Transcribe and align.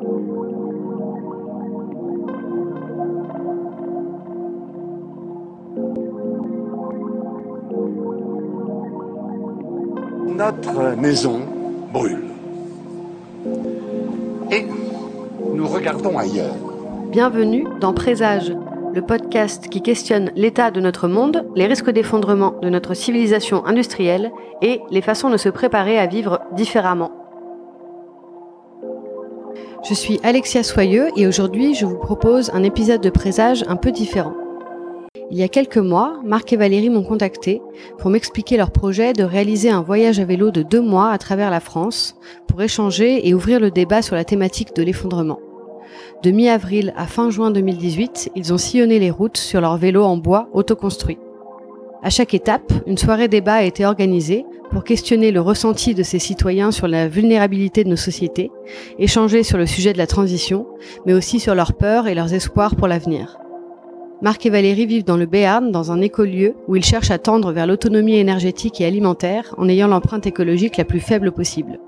Notre 0.00 0.16
maison 10.96 11.40
brûle. 11.92 12.24
Et 14.50 14.64
nous 15.52 15.66
regardons 15.66 16.16
ailleurs. 16.16 16.54
Bienvenue 17.10 17.66
dans 17.80 17.92
Présage, 17.92 18.56
le 18.94 19.02
podcast 19.02 19.68
qui 19.68 19.82
questionne 19.82 20.30
l'état 20.34 20.70
de 20.70 20.80
notre 20.80 21.08
monde, 21.08 21.46
les 21.54 21.66
risques 21.66 21.90
d'effondrement 21.90 22.54
de 22.62 22.70
notre 22.70 22.94
civilisation 22.94 23.66
industrielle 23.66 24.32
et 24.62 24.80
les 24.90 25.02
façons 25.02 25.28
de 25.28 25.36
se 25.36 25.50
préparer 25.50 25.98
à 25.98 26.06
vivre 26.06 26.40
différemment. 26.52 27.19
Je 29.82 29.94
suis 29.94 30.20
Alexia 30.22 30.62
Soyeux 30.62 31.08
et 31.16 31.26
aujourd'hui 31.26 31.74
je 31.74 31.86
vous 31.86 31.96
propose 31.96 32.50
un 32.50 32.62
épisode 32.62 33.00
de 33.00 33.08
Présage 33.08 33.64
un 33.66 33.76
peu 33.76 33.90
différent. 33.92 34.34
Il 35.30 35.38
y 35.38 35.42
a 35.42 35.48
quelques 35.48 35.78
mois, 35.78 36.20
Marc 36.22 36.52
et 36.52 36.56
Valérie 36.56 36.90
m'ont 36.90 37.02
contacté 37.02 37.62
pour 37.98 38.10
m'expliquer 38.10 38.58
leur 38.58 38.72
projet 38.72 39.14
de 39.14 39.24
réaliser 39.24 39.70
un 39.70 39.80
voyage 39.80 40.20
à 40.20 40.26
vélo 40.26 40.50
de 40.50 40.62
deux 40.62 40.82
mois 40.82 41.10
à 41.10 41.18
travers 41.18 41.50
la 41.50 41.60
France 41.60 42.14
pour 42.46 42.60
échanger 42.60 43.26
et 43.26 43.32
ouvrir 43.32 43.58
le 43.58 43.70
débat 43.70 44.02
sur 44.02 44.16
la 44.16 44.24
thématique 44.24 44.76
de 44.76 44.82
l'effondrement. 44.82 45.40
De 46.22 46.30
mi-avril 46.30 46.92
à 46.96 47.06
fin 47.06 47.30
juin 47.30 47.50
2018, 47.50 48.32
ils 48.36 48.52
ont 48.52 48.58
sillonné 48.58 48.98
les 48.98 49.10
routes 49.10 49.38
sur 49.38 49.62
leur 49.62 49.78
vélo 49.78 50.02
en 50.02 50.18
bois 50.18 50.50
autoconstruit. 50.52 51.18
À 52.02 52.10
chaque 52.10 52.34
étape, 52.34 52.72
une 52.86 52.98
soirée 52.98 53.28
débat 53.28 53.54
a 53.54 53.62
été 53.62 53.86
organisée 53.86 54.44
pour 54.70 54.84
questionner 54.84 55.32
le 55.32 55.40
ressenti 55.40 55.94
de 55.94 56.02
ces 56.02 56.18
citoyens 56.18 56.70
sur 56.70 56.88
la 56.88 57.08
vulnérabilité 57.08 57.84
de 57.84 57.88
nos 57.88 57.96
sociétés, 57.96 58.50
échanger 58.98 59.42
sur 59.42 59.58
le 59.58 59.66
sujet 59.66 59.92
de 59.92 59.98
la 59.98 60.06
transition, 60.06 60.66
mais 61.06 61.12
aussi 61.12 61.40
sur 61.40 61.54
leurs 61.54 61.74
peurs 61.74 62.06
et 62.06 62.14
leurs 62.14 62.32
espoirs 62.34 62.76
pour 62.76 62.88
l'avenir. 62.88 63.38
Marc 64.22 64.44
et 64.44 64.50
Valérie 64.50 64.86
vivent 64.86 65.04
dans 65.04 65.16
le 65.16 65.26
Béarn, 65.26 65.72
dans 65.72 65.92
un 65.92 66.00
écolieu 66.00 66.54
où 66.68 66.76
ils 66.76 66.84
cherchent 66.84 67.10
à 67.10 67.18
tendre 67.18 67.52
vers 67.52 67.66
l'autonomie 67.66 68.16
énergétique 68.16 68.80
et 68.80 68.86
alimentaire 68.86 69.54
en 69.56 69.68
ayant 69.68 69.88
l'empreinte 69.88 70.26
écologique 70.26 70.76
la 70.76 70.84
plus 70.84 71.00
faible 71.00 71.32
possible. 71.32 71.80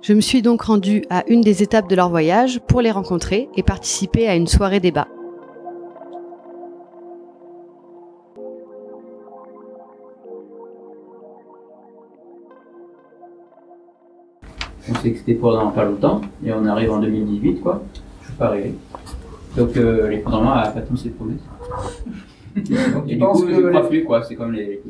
Je 0.00 0.14
me 0.14 0.20
suis 0.20 0.42
donc 0.42 0.62
rendue 0.62 1.04
à 1.10 1.22
une 1.28 1.42
des 1.42 1.62
étapes 1.62 1.88
de 1.88 1.96
leur 1.96 2.08
voyage 2.10 2.60
pour 2.66 2.80
les 2.80 2.90
rencontrer 2.90 3.48
et 3.56 3.62
participer 3.62 4.28
à 4.28 4.36
une 4.36 4.46
soirée 4.46 4.80
débat. 4.80 5.08
On 15.04 15.06
sait 15.06 15.12
que 15.12 15.18
c'était 15.18 15.34
pendant 15.34 15.68
pas 15.70 15.84
longtemps, 15.84 16.22
et 16.42 16.50
on 16.54 16.64
arrive 16.64 16.90
en 16.90 16.98
2018, 16.98 17.60
quoi. 17.60 17.82
Je 18.22 18.26
suis 18.28 18.34
pas 18.38 18.46
arrivé. 18.46 18.74
Donc 19.54 19.76
euh, 19.76 20.08
l'effondrement 20.08 20.54
a 20.54 20.68
pas 20.68 20.80
tenu 20.80 20.96
ses 20.96 21.10
promesses. 21.10 21.42
Donc, 22.56 22.64
tu 22.64 23.12
et 23.12 23.14
du 23.16 23.18
penses 23.18 23.42
coup, 23.42 23.46
que 23.48 23.54
je 23.54 23.60
crois 23.68 23.82
les- 23.82 23.88
plus, 23.88 24.04
quoi. 24.04 24.22
C'est 24.22 24.34
comme 24.34 24.52
les. 24.52 24.80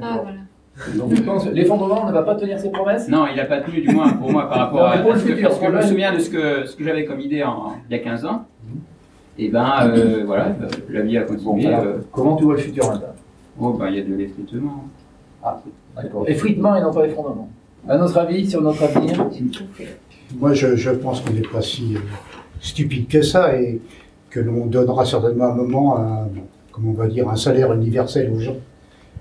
Ah 0.00 0.20
voilà. 0.22 0.94
Donc 0.96 1.12
tu 1.14 1.22
penses 1.22 1.46
que 1.46 1.50
l'effondrement 1.50 2.06
ne 2.06 2.12
va 2.12 2.22
pas 2.22 2.36
tenir 2.36 2.56
ses 2.60 2.70
promesses? 2.70 3.08
Non, 3.08 3.26
il 3.32 3.40
a 3.40 3.46
pas 3.46 3.62
tenu, 3.62 3.80
du 3.80 3.92
moins 3.92 4.12
pour 4.12 4.30
moi, 4.30 4.48
par 4.48 4.58
rapport 4.58 4.78
Non, 4.80 4.86
à, 4.86 4.96
mais 4.96 5.02
pour 5.02 5.10
à 5.10 5.14
le 5.14 5.20
ce 5.20 5.26
que, 5.26 5.42
parce 5.42 5.58
que 5.58 5.66
je 5.66 5.70
me 5.72 5.82
souviens 5.82 6.14
de 6.14 6.18
ce 6.20 6.30
que, 6.30 6.66
ce 6.66 6.76
que 6.76 6.84
j'avais 6.84 7.04
comme 7.04 7.18
idée 7.20 7.42
en, 7.42 7.72
il 7.90 7.96
y 7.96 7.98
a 7.98 8.02
15 8.02 8.26
ans. 8.26 8.44
Et 9.38 9.48
ben 9.48 9.72
euh, 9.88 10.22
voilà, 10.24 10.46
euh, 10.50 10.68
la 10.90 11.00
vie 11.00 11.18
a 11.18 11.24
Bon, 11.24 11.34
continué. 11.34 11.66
alors, 11.66 11.82
euh, 11.84 11.98
comment 12.12 12.36
tu 12.36 12.44
vois 12.44 12.54
le 12.54 12.60
futur 12.60 12.86
maintenant 12.88 13.08
oh, 13.60 13.72
ben, 13.72 13.88
il 13.88 13.96
y 13.96 13.98
a 14.00 14.04
de 14.04 14.14
l'effritement. 14.14 14.84
Ah, 15.42 15.60
d'accord. 16.00 16.24
Effritement 16.28 16.76
et 16.76 16.80
non 16.80 16.92
pas 16.92 17.04
effondrement. 17.06 17.48
À 17.88 17.98
notre 17.98 18.16
avis, 18.18 18.48
sur 18.50 18.62
notre 18.62 18.82
avenir 18.82 19.28
Moi, 20.38 20.54
je, 20.54 20.76
je 20.76 20.90
pense 20.90 21.20
qu'on 21.20 21.32
n'est 21.32 21.40
pas 21.42 21.60
si 21.62 21.96
euh, 21.96 21.98
stupide 22.60 23.08
que 23.08 23.22
ça 23.22 23.58
et 23.60 23.80
que 24.30 24.40
l'on 24.40 24.66
donnera 24.66 25.04
certainement 25.04 25.46
un 25.46 25.54
moment, 25.54 25.98
un, 25.98 26.28
comment 26.72 26.90
on 26.90 26.94
va 26.94 27.06
dire, 27.08 27.28
un 27.28 27.36
salaire 27.36 27.72
universel 27.72 28.30
aux 28.34 28.40
gens 28.40 28.56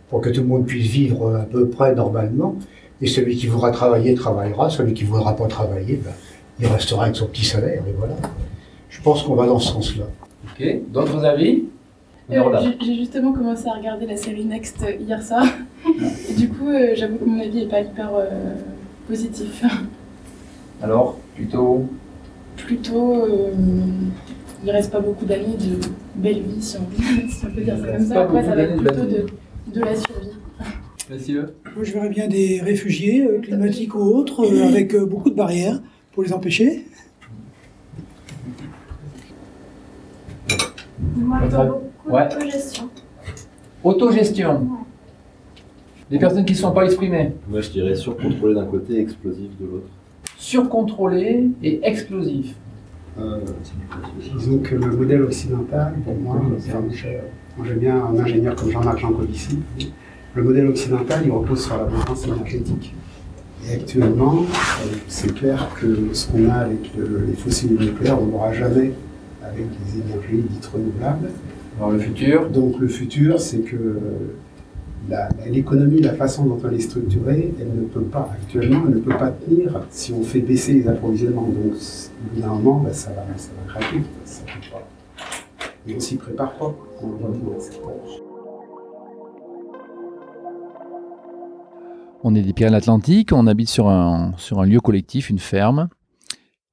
pour 0.10 0.22
que 0.22 0.30
tout 0.30 0.42
le 0.42 0.48
monde 0.48 0.66
puisse 0.66 0.88
vivre 0.88 1.36
à 1.36 1.44
peu 1.44 1.68
près 1.68 1.94
normalement. 1.94 2.56
Et 3.02 3.08
celui 3.08 3.36
qui 3.36 3.48
voudra 3.48 3.72
travailler, 3.72 4.14
travaillera. 4.16 4.70
Celui 4.70 4.94
qui 4.94 5.04
ne 5.04 5.10
voudra 5.10 5.36
pas 5.36 5.48
travailler, 5.48 6.00
ben, 6.04 6.12
il 6.60 6.68
restera 6.68 7.04
avec 7.06 7.16
son 7.18 7.28
petit 7.28 7.46
salaire. 7.46 7.84
Et 7.88 7.92
voilà. 7.98 8.16
Je 8.90 9.02
pense 9.02 9.24
qu'on 9.24 9.36
va 9.36 9.46
dans 9.46 9.60
ce 9.60 9.74
sens-là. 9.74 10.06
Ok. 10.58 10.66
D'autres 10.90 11.26
avis? 11.26 11.64
Euh, 12.32 12.42
j'ai- 12.80 12.96
justement 12.96 13.34
commencé 13.34 13.68
à 13.68 13.74
regarder 13.74 14.06
la 14.06 14.16
série 14.16 14.46
Next 14.46 14.86
hier 15.02 15.22
soir. 15.22 15.44
Et 16.34 16.36
du 16.36 16.50
coup, 16.50 16.68
euh, 16.70 16.94
j'avoue 16.96 17.18
que 17.18 17.26
mon 17.26 17.40
avis 17.40 17.60
n'est 17.64 17.70
pas 17.70 17.82
hyper 17.82 18.10
euh, 18.16 18.56
positif. 19.08 19.64
Alors, 20.82 21.20
plutôt. 21.36 21.86
Plutôt, 22.58 23.26
euh, 23.26 23.52
il 24.64 24.72
reste 24.72 24.92
pas 24.92 25.00
beaucoup 25.00 25.26
d'années 25.26 25.58
de 25.60 25.80
belle 26.16 26.42
vie, 26.42 26.62
si 26.62 26.78
on, 26.78 27.02
si 27.30 27.46
on 27.46 27.52
peut 27.52 27.62
dire 27.62 27.78
ça 27.78 27.88
comme 27.98 28.06
ça. 28.06 28.22
Après, 28.22 28.44
ça 28.44 28.56
va 28.56 28.62
être 28.64 28.78
plutôt 28.78 29.06
de, 29.06 29.26
de 29.76 29.80
la 29.80 29.96
survie. 29.96 30.30
Messieurs 31.12 31.54
Moi, 31.76 31.84
je 31.84 31.94
verrais 31.94 32.10
bien 32.10 32.28
des 32.28 32.62
réfugiés, 32.62 33.28
euh, 33.28 33.40
climatiques 33.40 33.94
ou 33.94 34.00
autres, 34.00 34.44
euh, 34.46 34.68
avec 34.68 34.96
euh, 34.96 35.06
beaucoup 35.06 35.30
de 35.30 35.36
barrières 35.36 35.82
pour 36.14 36.24
les 36.24 36.34
empêcher. 36.34 36.88
Moi, 41.16 41.40
je 41.44 41.50
vois 41.56 41.66
beaucoup 41.66 42.10
Ouais. 42.10 42.28
d'autogestion. 42.30 42.90
Autogestion. 43.84 44.68
Les 46.14 46.20
personnes 46.20 46.46
qui 46.46 46.54
ne 46.54 46.58
sont 46.60 46.72
pas 46.72 46.86
exprimées. 46.86 47.32
Moi, 47.50 47.62
je 47.62 47.70
dirais 47.72 47.96
surcontrôlé 47.96 48.54
d'un 48.54 48.66
côté, 48.66 49.00
explosif 49.00 49.50
de 49.60 49.66
l'autre. 49.66 49.88
Surcontrôlé 50.38 51.50
et 51.64 51.80
explosif. 51.84 52.54
Euh, 53.20 53.40
Disons 54.38 54.60
que 54.60 54.76
le 54.76 54.92
modèle 54.96 55.24
occidental, 55.24 55.94
pour 56.06 56.16
moi, 56.16 56.40
j'aime 57.66 57.78
bien 57.80 57.96
un 58.06 58.20
ingénieur 58.20 58.56
comme 58.56 58.70
Jean-Marc 58.70 59.00
Jancovici, 59.00 59.58
le 60.36 60.44
modèle 60.44 60.68
occidental, 60.68 61.22
il 61.26 61.32
repose 61.32 61.64
sur 61.66 61.78
la 61.78 61.86
balance 61.86 62.28
énergétique. 62.28 62.94
Et 63.68 63.74
actuellement, 63.74 64.42
euh, 64.42 64.96
c'est 65.08 65.34
clair 65.34 65.70
que 65.80 66.10
ce 66.14 66.28
qu'on 66.28 66.48
a 66.50 66.54
avec 66.56 66.92
le- 66.96 67.24
les 67.28 67.34
fossiles 67.34 67.76
nucléaires, 67.80 68.22
on 68.22 68.26
n'aura 68.28 68.52
jamais 68.54 68.92
avec 69.44 69.66
les 69.66 70.02
énergies 70.02 70.48
dites 70.50 70.66
renouvelables. 70.68 71.30
Alors 71.80 71.92
le 71.92 72.00
futur. 72.00 72.50
Donc 72.50 72.80
le 72.80 72.88
futur, 72.88 73.40
c'est 73.40 73.60
que 73.62 73.76
l'économie, 75.50 76.02
la 76.02 76.14
façon 76.14 76.46
dont 76.46 76.60
elle 76.66 76.76
est 76.76 76.80
structurée, 76.80 77.54
elle 77.60 77.82
ne 77.82 77.86
peut 77.86 78.02
pas, 78.02 78.30
actuellement, 78.34 78.84
elle 78.88 78.96
ne 78.96 79.00
peut 79.00 79.18
pas 79.18 79.32
tenir 79.32 79.82
si 79.90 80.14
on 80.14 80.24
fait 80.24 80.40
baisser 80.40 80.74
les 80.74 80.88
approvisionnements. 80.88 81.44
Donc 81.44 81.74
au 81.74 82.36
bout 82.36 82.42
d'un 82.42 82.48
moment, 82.48 82.86
ça, 82.92 83.12
va, 83.12 83.26
ça 83.38 83.50
va 83.58 83.74
craquer. 83.74 83.98
Peut 83.98 84.70
pas. 84.72 85.94
On 85.96 86.00
s'y 86.00 86.16
prépare 86.16 86.54
pas. 86.54 86.74
On 92.26 92.36
est 92.36 92.42
des 92.42 92.54
Pyrénées-Atlantiques, 92.54 93.34
on 93.34 93.48
habite 93.48 93.68
sur 93.68 93.90
un, 93.90 94.32
sur 94.38 94.62
un 94.62 94.66
lieu 94.66 94.80
collectif, 94.80 95.30
une 95.30 95.40
ferme. 95.40 95.90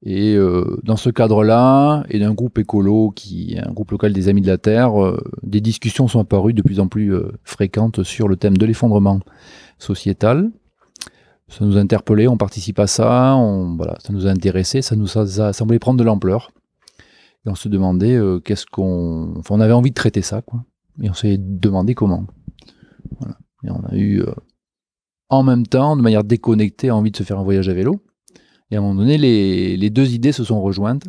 Et 0.02 0.34
euh, 0.34 0.78
dans 0.82 0.96
ce 0.96 1.10
cadre-là, 1.10 2.04
et 2.08 2.18
d'un 2.18 2.32
groupe 2.32 2.58
écolo, 2.58 3.10
qui 3.10 3.58
un 3.62 3.70
groupe 3.72 3.90
local 3.90 4.12
des 4.12 4.28
Amis 4.28 4.40
de 4.40 4.46
la 4.46 4.56
Terre, 4.56 5.02
euh, 5.02 5.18
des 5.42 5.60
discussions 5.60 6.08
sont 6.08 6.20
apparues 6.20 6.54
de 6.54 6.62
plus 6.62 6.80
en 6.80 6.88
plus 6.88 7.14
euh, 7.14 7.32
fréquentes 7.44 8.02
sur 8.02 8.26
le 8.26 8.36
thème 8.36 8.56
de 8.56 8.64
l'effondrement 8.64 9.20
sociétal. 9.78 10.50
Ça 11.48 11.64
nous 11.64 11.76
a 11.76 11.80
interpellés, 11.80 12.28
on 12.28 12.38
participe 12.38 12.78
à 12.78 12.86
ça, 12.86 13.34
on, 13.36 13.76
voilà, 13.76 13.96
ça 13.98 14.12
nous 14.12 14.26
a 14.26 14.30
intéressés, 14.30 14.82
ça 14.82 14.96
nous 14.96 15.18
a, 15.18 15.26
ça 15.26 15.52
semblé 15.52 15.78
prendre 15.78 15.98
de 15.98 16.04
l'ampleur. 16.04 16.52
Et 17.44 17.50
on 17.50 17.54
se 17.54 17.68
demandait 17.68 18.16
euh, 18.16 18.38
qu'est-ce 18.38 18.66
qu'on. 18.66 19.34
Enfin, 19.36 19.54
on 19.56 19.60
avait 19.60 19.72
envie 19.72 19.90
de 19.90 19.94
traiter 19.94 20.22
ça, 20.22 20.42
quoi. 20.42 20.64
Et 21.02 21.10
on 21.10 21.14
s'est 21.14 21.38
demandé 21.38 21.94
comment. 21.94 22.24
Voilà. 23.18 23.36
Et 23.64 23.70
on 23.70 23.82
a 23.84 23.96
eu. 23.96 24.20
euh, 24.20 24.32
en 25.28 25.42
même 25.42 25.66
temps, 25.66 25.96
de 25.96 26.02
manière 26.02 26.24
déconnectée, 26.24 26.90
envie 26.90 27.10
de 27.10 27.16
se 27.16 27.22
faire 27.22 27.38
un 27.38 27.44
voyage 27.44 27.68
à 27.68 27.72
vélo. 27.74 28.02
Et 28.70 28.76
à 28.76 28.78
un 28.78 28.82
moment 28.82 29.00
donné, 29.00 29.18
les, 29.18 29.90
deux 29.90 30.12
idées 30.12 30.32
se 30.32 30.44
sont 30.44 30.60
rejointes. 30.60 31.04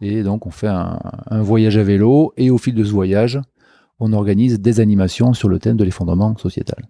Et 0.00 0.22
donc, 0.22 0.46
on 0.46 0.50
fait 0.50 0.68
un, 0.68 0.98
voyage 1.42 1.76
à 1.76 1.82
vélo. 1.82 2.32
Et 2.36 2.50
au 2.50 2.58
fil 2.58 2.74
de 2.74 2.84
ce 2.84 2.90
voyage, 2.90 3.40
on 4.00 4.12
organise 4.12 4.60
des 4.60 4.80
animations 4.80 5.34
sur 5.34 5.48
le 5.48 5.58
thème 5.58 5.76
de 5.76 5.84
l'effondrement 5.84 6.36
sociétal. 6.36 6.88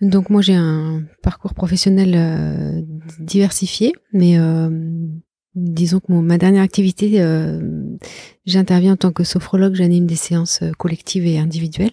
Donc 0.00 0.30
moi 0.30 0.42
j'ai 0.42 0.54
un 0.54 1.02
parcours 1.22 1.54
professionnel 1.54 2.14
euh, 2.16 2.82
diversifié, 3.20 3.92
mais 4.12 4.38
euh, 4.38 4.68
disons 5.54 6.00
que 6.00 6.12
ma 6.12 6.38
dernière 6.38 6.62
activité, 6.62 7.20
euh, 7.20 7.60
j'interviens 8.44 8.94
en 8.94 8.96
tant 8.96 9.12
que 9.12 9.24
sophrologue, 9.24 9.74
j'anime 9.74 10.06
des 10.06 10.16
séances 10.16 10.62
collectives 10.78 11.26
et 11.26 11.38
individuelles. 11.38 11.92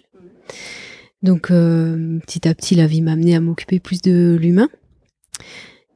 Donc 1.22 1.48
petit 1.48 2.46
à 2.46 2.54
petit, 2.54 2.74
la 2.74 2.86
vie 2.86 3.02
m'a 3.02 3.12
amené 3.12 3.34
à 3.34 3.40
m'occuper 3.40 3.80
plus 3.80 4.02
de 4.02 4.36
l'humain. 4.40 4.68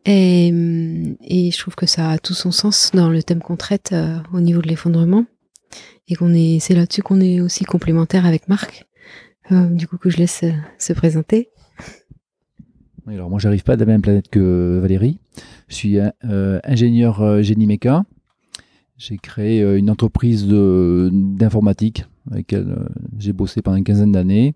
Et, 0.07 0.51
euh, 0.53 1.15
et 1.23 1.51
je 1.51 1.59
trouve 1.59 1.75
que 1.75 1.87
ça 1.87 2.11
a 2.11 2.19
tout 2.19 2.35
son 2.35 2.51
sens 2.51 2.91
dans 2.95 3.11
le 3.11 3.23
thème 3.23 3.41
qu'on 3.41 3.57
traite 3.57 3.91
euh, 3.93 4.19
au 4.33 4.41
niveau 4.41 4.63
de 4.63 4.69
l'effondrement. 4.69 5.25
Et 6.09 6.15
qu'on 6.15 6.35
est, 6.35 6.59
c'est 6.61 6.75
là-dessus 6.75 7.03
qu'on 7.03 7.21
est 7.21 7.41
aussi 7.41 7.65
complémentaire 7.65 8.27
avec 8.27 8.49
Marc. 8.49 8.87
Euh, 9.53 9.69
du 9.69 9.87
coup, 9.87 9.99
que 9.99 10.11
je 10.11 10.17
laisse 10.17 10.45
se 10.79 10.93
présenter. 10.93 11.51
Oui, 13.07 13.15
alors 13.15 13.31
moi, 13.31 13.39
j'arrive 13.39 13.63
pas 13.63 13.77
de 13.77 13.81
la 13.81 13.87
même 13.87 14.03
planète 14.03 14.29
que 14.29 14.79
Valérie. 14.81 15.19
Je 15.69 15.75
suis 15.75 15.99
ingénieur 16.23 17.43
génie 17.43 17.67
méca. 17.67 18.05
J'ai 18.97 19.19
créé 19.19 19.63
une 19.63 19.89
entreprise 19.89 20.47
d'informatique 20.47 22.05
avec 22.31 22.53
laquelle 22.53 22.89
j'ai 23.19 23.33
bossé 23.33 23.63
pendant 23.63 23.77
une 23.77 23.85
quinzaine 23.85 24.13
d'années. 24.13 24.55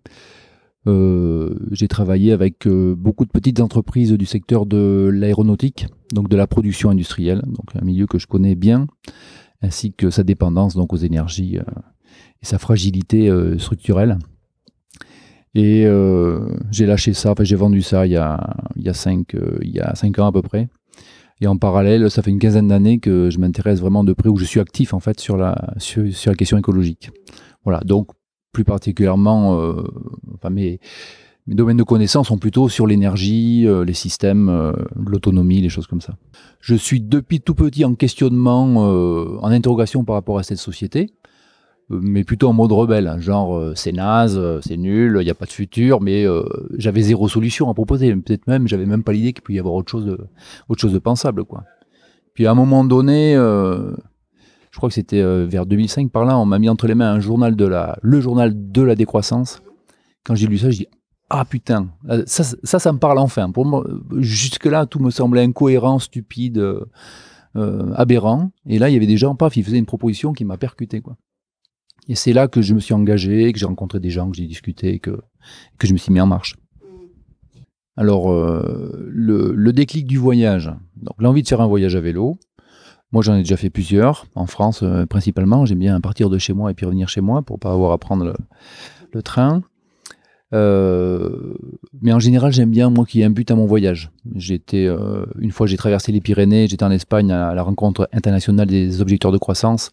Euh, 0.87 1.55
j'ai 1.71 1.89
travaillé 1.89 2.33
avec 2.33 2.67
euh, 2.67 2.95
beaucoup 2.95 3.25
de 3.25 3.31
petites 3.31 3.61
entreprises 3.61 4.13
du 4.13 4.27
secteur 4.27 4.67
de 4.67 5.11
l'aéronautique, 5.13 5.87
donc 6.13 6.29
de 6.29 6.37
la 6.37 6.47
production 6.47 6.91
industrielle, 6.91 7.43
donc 7.47 7.75
un 7.75 7.85
milieu 7.85 8.07
que 8.07 8.19
je 8.19 8.27
connais 8.27 8.55
bien, 8.55 8.87
ainsi 9.63 9.95
que 9.95 10.11
sa 10.11 10.25
dépendance 10.25 10.75
donc 10.75 10.93
aux 10.93 10.99
énergies 10.99 11.59
euh, 11.59 11.63
et 12.43 12.47
sa 12.47 12.59
fragilité 12.59 13.31
structurelle. 13.59 14.19
Et 15.55 15.87
j'ai 16.71 16.85
lâché 16.85 17.15
ça, 17.15 17.31
enfin 17.33 17.45
j'ai 17.45 17.57
vendu 17.57 17.81
ça 17.81 18.07
il 18.07 18.13
y 18.13 18.17
a, 18.17 18.55
il 18.77 18.83
y, 18.83 18.89
a 18.89 18.93
cinq, 18.93 19.37
il 19.63 19.71
y 19.71 19.81
a 19.81 19.95
cinq 19.95 20.19
ans 20.19 20.27
à 20.27 20.33
peu 20.33 20.43
près. 20.43 20.69
Et 21.41 21.47
en 21.47 21.57
parallèle, 21.57 22.11
ça 22.11 22.23
fait 22.23 22.31
une 22.31 22.39
quinzaine 22.39 22.69
d'années 22.69 22.99
que 22.99 23.31
je 23.31 23.39
m'intéresse 23.39 23.81
vraiment 23.81 24.05
de 24.05 24.13
près, 24.13 24.29
où 24.29 24.37
je 24.37 24.45
suis 24.45 24.61
actif 24.61 24.93
en 24.95 25.01
fait 25.01 25.21
sur 25.21 25.37
la, 25.37 25.75
sur 25.79 26.05
la 26.27 26.35
question 26.35 26.59
écologique. 26.59 27.11
Voilà, 27.65 27.81
donc 27.81 28.09
plus 28.55 28.65
particulièrement, 28.65 29.61
euh, 29.61 29.83
enfin 30.35 30.49
mes, 30.49 30.81
domaines 31.47 31.77
de 31.77 31.83
connaissances 31.83 32.29
sont 32.29 32.39
plutôt 32.39 32.71
sur 32.71 32.87
l'énergie, 32.87 33.67
euh, 33.67 33.85
les 33.85 33.93
systèmes, 33.93 34.49
euh, 34.49 34.73
l'autonomie, 34.97 35.61
les 35.61 35.69
choses 35.69 35.87
comme 35.87 36.01
ça. 36.01 36.15
Je 36.61 36.75
suis 36.75 37.03
depuis 37.03 37.43
tout 37.43 37.55
petit 37.55 37.85
en 37.85 37.95
questionnement, 37.95 38.77
en 39.43 39.51
interrogation 39.51 40.05
par 40.05 40.15
rapport 40.15 40.39
à 40.39 40.43
cette 40.43 40.59
société, 40.59 41.11
mais 41.91 42.25
plutôt 42.25 42.49
en 42.49 42.55
mode 42.55 42.73
rebelle, 42.73 43.07
hein, 43.07 43.21
genre 43.21 43.73
c'est 43.75 43.93
naze, 43.93 44.41
c'est 44.63 44.79
nul, 44.79 45.19
il 45.21 45.25
n'y 45.25 45.31
a 45.31 45.35
pas 45.35 45.45
de 45.45 45.53
futur, 45.53 46.01
mais 46.01 46.25
j'avais 46.79 47.03
zéro 47.03 47.29
solution 47.29 47.69
à 47.69 47.75
proposer. 47.75 48.17
Peut-être 48.17 48.47
même, 48.47 48.67
j'avais 48.67 48.87
même 48.87 49.03
pas 49.03 49.13
l'idée 49.13 49.35
qu'il 49.35 49.43
pouvait 49.43 49.57
y 49.57 49.61
avoir 49.61 49.75
autre 49.75 49.91
chose, 49.91 50.07
de, 50.07 50.19
autre 50.71 50.81
chose 50.81 50.95
de 50.95 50.99
pensable, 50.99 51.45
quoi. 51.45 51.65
Puis 52.33 52.47
à 52.47 52.51
un 52.51 52.55
moment 52.55 52.85
donné, 52.85 53.37
je 54.75 54.77
crois 54.77 54.89
que 54.89 54.95
c'était 54.97 55.21
euh, 55.21 55.47
vers 55.47 55.67
2005 55.67 56.11
par 56.11 56.25
là, 56.25 56.37
on 56.37 56.47
m'a 56.47 56.59
mis 56.59 56.69
entre 56.69 56.89
les 56.89 56.97
mains 56.97 57.13
un 57.13 57.21
journal 57.21 57.55
de 57.55 57.65
la, 57.65 57.97
le 58.03 58.21
journal 58.21 58.51
de 58.73 58.83
la 58.83 58.97
décroissance. 58.97 59.63
Quand 60.25 60.35
j'ai 60.35 60.49
lu 60.49 60.59
ça, 60.59 60.73
je 60.73 60.79
dis 60.79 60.89
ah 61.31 61.45
putain, 61.45 61.91
euh, 62.09 62.25
ça, 62.27 62.43
ça, 62.43 62.81
ça 62.81 62.93
me 62.93 62.99
parle 62.99 63.21
enfin. 63.21 63.53
Pour 63.53 63.67
moi, 63.67 63.87
jusque-là, 64.19 64.87
tout 64.87 64.99
me 64.99 65.11
semblait 65.11 65.43
incohérent, 65.43 66.01
stupide, 66.01 66.59
euh, 66.59 66.85
euh, 67.55 67.93
aberrant. 67.95 68.51
Et 68.67 68.81
là, 68.81 68.91
il 68.91 68.95
y 68.95 68.97
avait 68.97 69.07
des 69.07 69.17
gens, 69.17 69.37
paf, 69.37 69.57
ils 69.57 69.63
faisaient 69.63 69.79
une 69.79 69.87
proposition 69.87 70.33
qui 70.33 70.45
m'a 70.45 70.57
percuté, 70.57 71.01
quoi. 71.01 71.17
Et 72.09 72.17
c'est 72.17 72.33
là 72.33 72.49
que 72.49 72.63
je 72.63 72.75
me 72.75 72.81
suis 72.81 72.95
engagé, 72.95 73.53
que 73.53 73.61
j'ai 73.61 73.67
rencontré 73.67 74.01
des 74.01 74.11
gens, 74.11 74.29
que 74.29 74.37
j'ai 74.37 74.47
discuté, 74.49 74.99
que, 74.99 75.21
que 75.79 75.87
je 75.87 75.93
me 75.93 75.99
suis 75.99 76.13
mis 76.13 76.21
en 76.21 76.27
marche. 76.27 76.57
Alors, 77.97 78.33
euh, 78.33 79.09
le, 79.09 79.53
le 79.55 79.73
déclic 79.73 80.09
du 80.09 80.19
voyage, 80.19 80.73
donc 80.97 81.15
l'envie 81.21 81.45
de 81.45 81.49
faire 81.49 81.61
un 81.61 81.69
voyage 81.69 81.95
à 81.95 82.01
vélo. 82.01 82.37
Moi, 83.13 83.23
j'en 83.23 83.35
ai 83.35 83.39
déjà 83.39 83.57
fait 83.57 83.71
plusieurs, 83.71 84.27
en 84.35 84.47
France 84.47 84.83
euh, 84.83 85.07
principalement. 85.07 85.67
J'aime 85.67 85.79
bien 85.79 86.01
partir 86.01 86.31
de 86.31 86.39
chez 86.39 86.53
moi 86.53 86.71
et 86.71 86.75
puis 86.75 86.87
revenir 86.87 87.09
chez 87.09 87.21
moi 87.21 87.43
pour 87.43 87.59
pas 87.59 87.73
avoir 87.73 87.93
à 87.93 87.99
prendre 87.99 88.35
le, 89.13 89.23
train. 89.23 89.63
Euh, 90.55 91.55
mais 92.01 92.13
en 92.13 92.21
général, 92.21 92.53
j'aime 92.53 92.71
bien 92.71 92.89
moi 92.89 93.05
qu'il 93.05 93.21
y 93.21 93.23
ait 93.23 93.27
un 93.27 93.31
but 93.31 93.51
à 93.51 93.57
mon 93.57 93.67
voyage. 93.67 94.11
J'étais 94.37 94.87
euh, 94.87 95.25
une 95.41 95.51
fois, 95.51 95.67
j'ai 95.67 95.77
traversé 95.77 96.13
les 96.13 96.21
Pyrénées, 96.21 96.69
j'étais 96.69 96.85
en 96.85 96.91
Espagne 96.91 97.33
à 97.33 97.55
la 97.55 97.63
rencontre 97.63 98.09
internationale 98.13 98.69
des 98.69 99.01
objecteurs 99.01 99.33
de 99.33 99.39
croissance. 99.39 99.91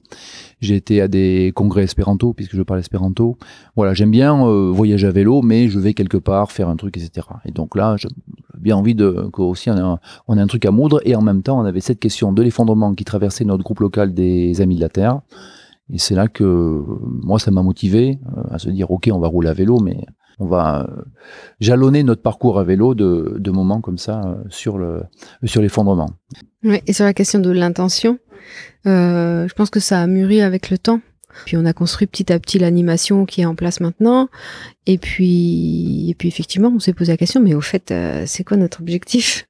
J'ai 0.60 0.76
été 0.76 1.02
à 1.02 1.08
des 1.08 1.52
congrès 1.56 1.84
espéranto 1.84 2.34
puisque 2.34 2.56
je 2.56 2.62
parle 2.62 2.80
espéranto. 2.80 3.38
Voilà, 3.76 3.94
j'aime 3.94 4.12
bien 4.12 4.46
euh, 4.46 4.70
voyager 4.72 5.08
à 5.08 5.12
vélo, 5.12 5.42
mais 5.42 5.68
je 5.68 5.80
vais 5.80 5.94
quelque 5.94 6.18
part 6.18 6.52
faire 6.52 6.70
un 6.70 6.76
truc, 6.76 6.96
etc. 6.98 7.28
Et 7.46 7.52
donc 7.52 7.76
là, 7.76 7.96
j'ai 7.98 8.10
bien 8.62 8.78
envie 8.78 8.96
de 8.96 9.30
que 9.34 9.42
aussi 9.42 9.70
on 9.70 9.76
a, 9.76 9.82
un, 9.82 10.00
on 10.28 10.38
a 10.38 10.42
un 10.42 10.48
truc 10.48 10.66
à 10.66 10.72
moudre 10.72 11.02
et 11.06 11.16
en 11.16 11.22
même 11.22 11.44
temps, 11.44 11.60
on 11.60 11.66
avait 11.66 11.82
cette 11.82 12.00
question 12.00 12.32
de 12.32 12.42
l'effondrement 12.42 12.94
qui 12.94 13.04
traversait 13.04 13.46
notre 13.46 13.64
groupe 13.64 13.80
local 13.80 14.14
des 14.14 14.62
Amis 14.62 14.76
de 14.76 14.82
la 14.82 14.90
Terre. 14.90 15.22
Et 15.92 15.98
c'est 15.98 16.16
là 16.16 16.28
que 16.28 16.44
moi, 16.44 17.38
ça 17.40 17.52
m'a 17.52 17.62
motivé 17.62 18.20
euh, 18.38 18.44
à 18.50 18.60
se 18.60 18.70
dire, 18.70 18.92
ok, 18.92 19.10
on 19.12 19.20
va 19.20 19.28
rouler 19.28 19.50
à 19.50 19.54
vélo, 19.54 19.80
mais 19.80 20.06
on 20.40 20.46
va 20.46 20.84
euh, 20.84 21.02
jalonner 21.60 22.04
notre 22.04 22.22
parcours 22.22 22.60
à 22.60 22.64
vélo 22.64 22.96
de, 22.96 23.36
de 23.38 23.52
moments 23.52 23.82
comme 23.82 23.98
ça 23.98 24.22
euh, 24.22 24.36
sur 24.50 24.78
le 24.78 25.04
sur 25.44 25.62
l'effondrement. 25.62 26.10
Ouais, 26.64 26.82
et 26.88 26.94
sur 26.94 27.06
la 27.06 27.14
question 27.14 27.40
de 27.40 27.52
l'intention, 27.52 28.20
je 28.86 29.54
pense 29.54 29.70
que 29.70 29.80
ça 29.80 30.00
a 30.00 30.08
mûri 30.08 30.42
avec 30.42 30.70
le 30.70 30.78
temps. 30.78 31.02
Puis 31.46 31.58
on 31.58 31.66
a 31.66 31.74
construit 31.74 32.08
petit 32.08 32.32
à 32.32 32.40
petit 32.40 32.60
l'animation 32.60 33.26
qui 33.26 33.42
est 33.42 33.46
en 33.46 33.56
place 33.56 33.80
maintenant. 33.80 34.30
Et 34.86 34.98
puis, 34.98 36.10
et 36.10 36.16
puis 36.16 36.28
effectivement, 36.28 36.72
on 36.74 36.80
s'est 36.80 36.94
posé 36.94 37.12
la 37.12 37.18
question, 37.18 37.42
mais 37.42 37.54
au 37.54 37.62
fait, 37.62 37.92
euh, 37.92 38.24
c'est 38.26 38.44
quoi 38.44 38.58
notre 38.58 38.82
objectif? 38.82 39.48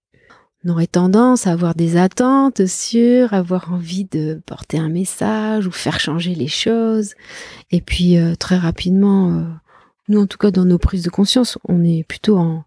On 0.63 0.69
aurait 0.69 0.87
tendance 0.87 1.47
à 1.47 1.51
avoir 1.51 1.73
des 1.73 1.97
attentes 1.97 2.67
sur 2.67 3.33
avoir 3.33 3.73
envie 3.73 4.05
de 4.05 4.41
porter 4.45 4.77
un 4.77 4.89
message 4.89 5.65
ou 5.65 5.71
faire 5.71 5.99
changer 5.99 6.35
les 6.35 6.47
choses. 6.47 7.15
Et 7.71 7.81
puis 7.81 8.17
euh, 8.17 8.35
très 8.35 8.57
rapidement, 8.57 9.31
euh, 9.31 9.43
nous 10.07 10.21
en 10.21 10.27
tout 10.27 10.37
cas 10.37 10.51
dans 10.51 10.65
nos 10.65 10.77
prises 10.77 11.03
de 11.03 11.09
conscience, 11.09 11.57
on 11.67 11.83
est 11.83 12.03
plutôt 12.03 12.37
en 12.37 12.63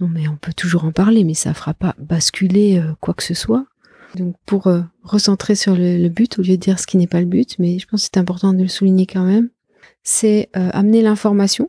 non 0.00 0.08
mais 0.08 0.28
on 0.28 0.36
peut 0.36 0.52
toujours 0.52 0.84
en 0.84 0.92
parler, 0.92 1.24
mais 1.24 1.34
ça 1.34 1.54
fera 1.54 1.74
pas 1.74 1.94
basculer 1.98 2.82
quoi 3.00 3.14
que 3.14 3.22
ce 3.22 3.34
soit. 3.34 3.64
Donc 4.14 4.36
pour 4.46 4.66
euh, 4.66 4.82
recentrer 5.02 5.54
sur 5.54 5.74
le, 5.74 5.98
le 5.98 6.08
but 6.08 6.38
au 6.38 6.42
lieu 6.42 6.56
de 6.56 6.62
dire 6.62 6.78
ce 6.78 6.86
qui 6.86 6.96
n'est 6.96 7.06
pas 7.06 7.20
le 7.20 7.26
but, 7.26 7.58
mais 7.58 7.78
je 7.78 7.86
pense 7.86 8.02
que 8.02 8.10
c'est 8.12 8.20
important 8.20 8.52
de 8.52 8.62
le 8.62 8.68
souligner 8.68 9.06
quand 9.06 9.24
même, 9.24 9.50
c'est 10.02 10.50
euh, 10.56 10.70
amener 10.72 11.02
l'information. 11.02 11.68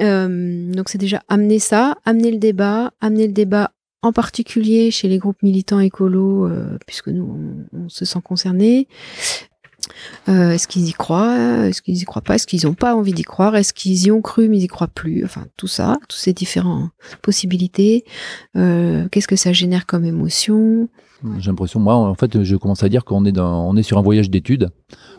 Euh, 0.00 0.72
donc 0.72 0.88
c'est 0.88 0.98
déjà 0.98 1.22
amener 1.28 1.58
ça, 1.58 1.96
amener 2.04 2.30
le 2.30 2.38
débat, 2.38 2.92
amener 3.00 3.26
le 3.26 3.32
débat 3.32 3.72
en 4.02 4.12
particulier 4.12 4.90
chez 4.90 5.08
les 5.08 5.18
groupes 5.18 5.42
militants 5.42 5.80
écolos, 5.80 6.46
euh, 6.46 6.78
puisque 6.86 7.08
nous 7.08 7.66
on, 7.72 7.88
se 7.88 8.04
sent 8.04 8.20
concernés. 8.24 8.88
Euh, 10.28 10.52
est-ce 10.52 10.68
qu'ils 10.68 10.88
y 10.88 10.92
croient 10.92 11.66
Est-ce 11.66 11.82
qu'ils 11.82 12.00
y 12.00 12.04
croient 12.04 12.22
pas 12.22 12.36
Est-ce 12.36 12.46
qu'ils 12.46 12.64
n'ont 12.64 12.74
pas 12.74 12.94
envie 12.94 13.12
d'y 13.12 13.24
croire 13.24 13.56
Est-ce 13.56 13.74
qu'ils 13.74 14.06
y 14.06 14.10
ont 14.10 14.22
cru 14.22 14.48
mais 14.48 14.58
ils 14.58 14.64
y 14.64 14.68
croient 14.68 14.88
plus 14.88 15.24
Enfin, 15.24 15.46
tout 15.56 15.66
ça, 15.66 15.98
toutes 16.08 16.18
ces 16.18 16.32
différentes 16.32 16.90
possibilités. 17.22 18.04
Euh, 18.56 19.08
Qu'est-ce 19.10 19.28
que 19.28 19.36
ça 19.36 19.52
génère 19.52 19.86
comme 19.86 20.04
émotion? 20.04 20.88
J'ai 21.38 21.50
l'impression, 21.50 21.80
moi, 21.80 21.94
en 21.94 22.14
fait, 22.14 22.42
je 22.42 22.56
commence 22.56 22.82
à 22.82 22.88
dire 22.88 23.04
qu'on 23.04 23.24
est, 23.24 23.32
dans, 23.32 23.68
on 23.68 23.76
est 23.76 23.82
sur 23.82 23.98
un 23.98 24.02
voyage 24.02 24.30
d'études. 24.30 24.70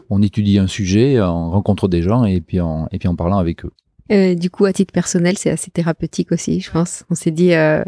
On 0.10 0.22
étudie 0.22 0.58
un 0.58 0.68
sujet, 0.68 1.22
on 1.22 1.52
rencontre 1.52 1.88
des 1.88 2.02
gens 2.02 2.26
et 2.26 2.42
puis 2.42 2.60
en, 2.60 2.88
et 2.92 3.00
puis 3.00 3.08
en 3.08 3.16
parlant 3.16 3.38
avec 3.38 3.66
eux. 3.66 3.72
Euh, 4.12 4.36
du 4.36 4.50
coup, 4.50 4.66
à 4.66 4.74
titre 4.74 4.92
personnel, 4.92 5.38
c'est 5.38 5.50
assez 5.50 5.72
thérapeutique 5.72 6.32
aussi, 6.32 6.60
je 6.60 6.72
pense. 6.72 7.04
On 7.10 7.16
s'est 7.16 7.32
dit, 7.32 7.54
euh, 7.54 7.84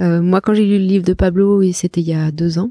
euh, 0.00 0.20
moi, 0.22 0.40
quand 0.40 0.54
j'ai 0.54 0.64
lu 0.64 0.78
le 0.78 0.84
livre 0.84 1.04
de 1.04 1.12
Pablo, 1.12 1.62
c'était 1.72 2.00
il 2.00 2.08
y 2.08 2.14
a 2.14 2.30
deux 2.30 2.58
ans, 2.58 2.70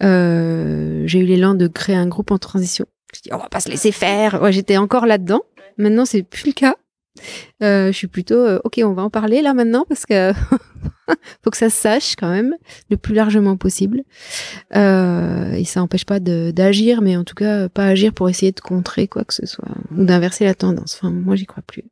j'ai 0.00 1.18
eu 1.18 1.24
l'élan 1.24 1.54
de 1.54 1.66
créer 1.66 1.96
un 1.96 2.06
groupe 2.06 2.30
en 2.30 2.38
transition. 2.38 2.86
Je 3.14 3.22
dis, 3.22 3.32
on 3.32 3.38
va 3.38 3.48
pas 3.48 3.60
se 3.60 3.70
laisser 3.70 3.92
faire. 3.92 4.42
Ouais, 4.42 4.52
J'étais 4.52 4.76
encore 4.76 5.06
là-dedans. 5.06 5.40
Maintenant, 5.78 6.04
c'est 6.04 6.22
plus 6.22 6.46
le 6.46 6.52
cas. 6.52 6.76
Euh, 7.62 7.88
je 7.88 7.92
suis 7.92 8.06
plutôt, 8.06 8.38
euh, 8.38 8.60
ok, 8.64 8.80
on 8.84 8.92
va 8.92 9.02
en 9.02 9.10
parler 9.10 9.42
là 9.42 9.54
maintenant 9.54 9.84
parce 9.88 10.06
que 10.06 10.32
faut 11.42 11.50
que 11.50 11.56
ça 11.56 11.70
se 11.70 11.76
sache 11.76 12.16
quand 12.16 12.30
même 12.30 12.54
le 12.90 12.96
plus 12.96 13.14
largement 13.14 13.56
possible. 13.56 14.02
Euh, 14.76 15.52
et 15.52 15.64
ça 15.64 15.80
n'empêche 15.80 16.04
pas 16.04 16.20
d'agir, 16.20 17.02
mais 17.02 17.16
en 17.16 17.24
tout 17.24 17.34
cas 17.34 17.68
pas 17.68 17.86
agir 17.86 18.12
pour 18.12 18.28
essayer 18.28 18.52
de 18.52 18.60
contrer 18.60 19.08
quoi 19.08 19.24
que 19.24 19.34
ce 19.34 19.46
soit 19.46 19.68
ou 19.96 20.04
d'inverser 20.04 20.44
la 20.44 20.54
tendance. 20.54 20.98
Enfin, 21.00 21.10
moi, 21.10 21.36
j'y 21.36 21.46
crois 21.46 21.62
plus. 21.66 21.84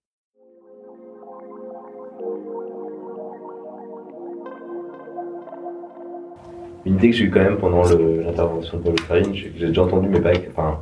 Une 6.85 6.95
idée 6.95 7.11
que 7.11 7.17
j'ai 7.17 7.25
eue 7.25 7.31
quand 7.33 7.41
même 7.41 7.59
pendant 7.59 7.83
l'intervention 7.83 8.79
de 8.79 8.85
Paul 8.85 9.01
Farine, 9.01 9.35
j'ai 9.35 9.51
déjà 9.51 9.83
entendu, 9.83 10.09
mais 10.09 10.21
pas. 10.21 10.31
Enfin, 10.53 10.79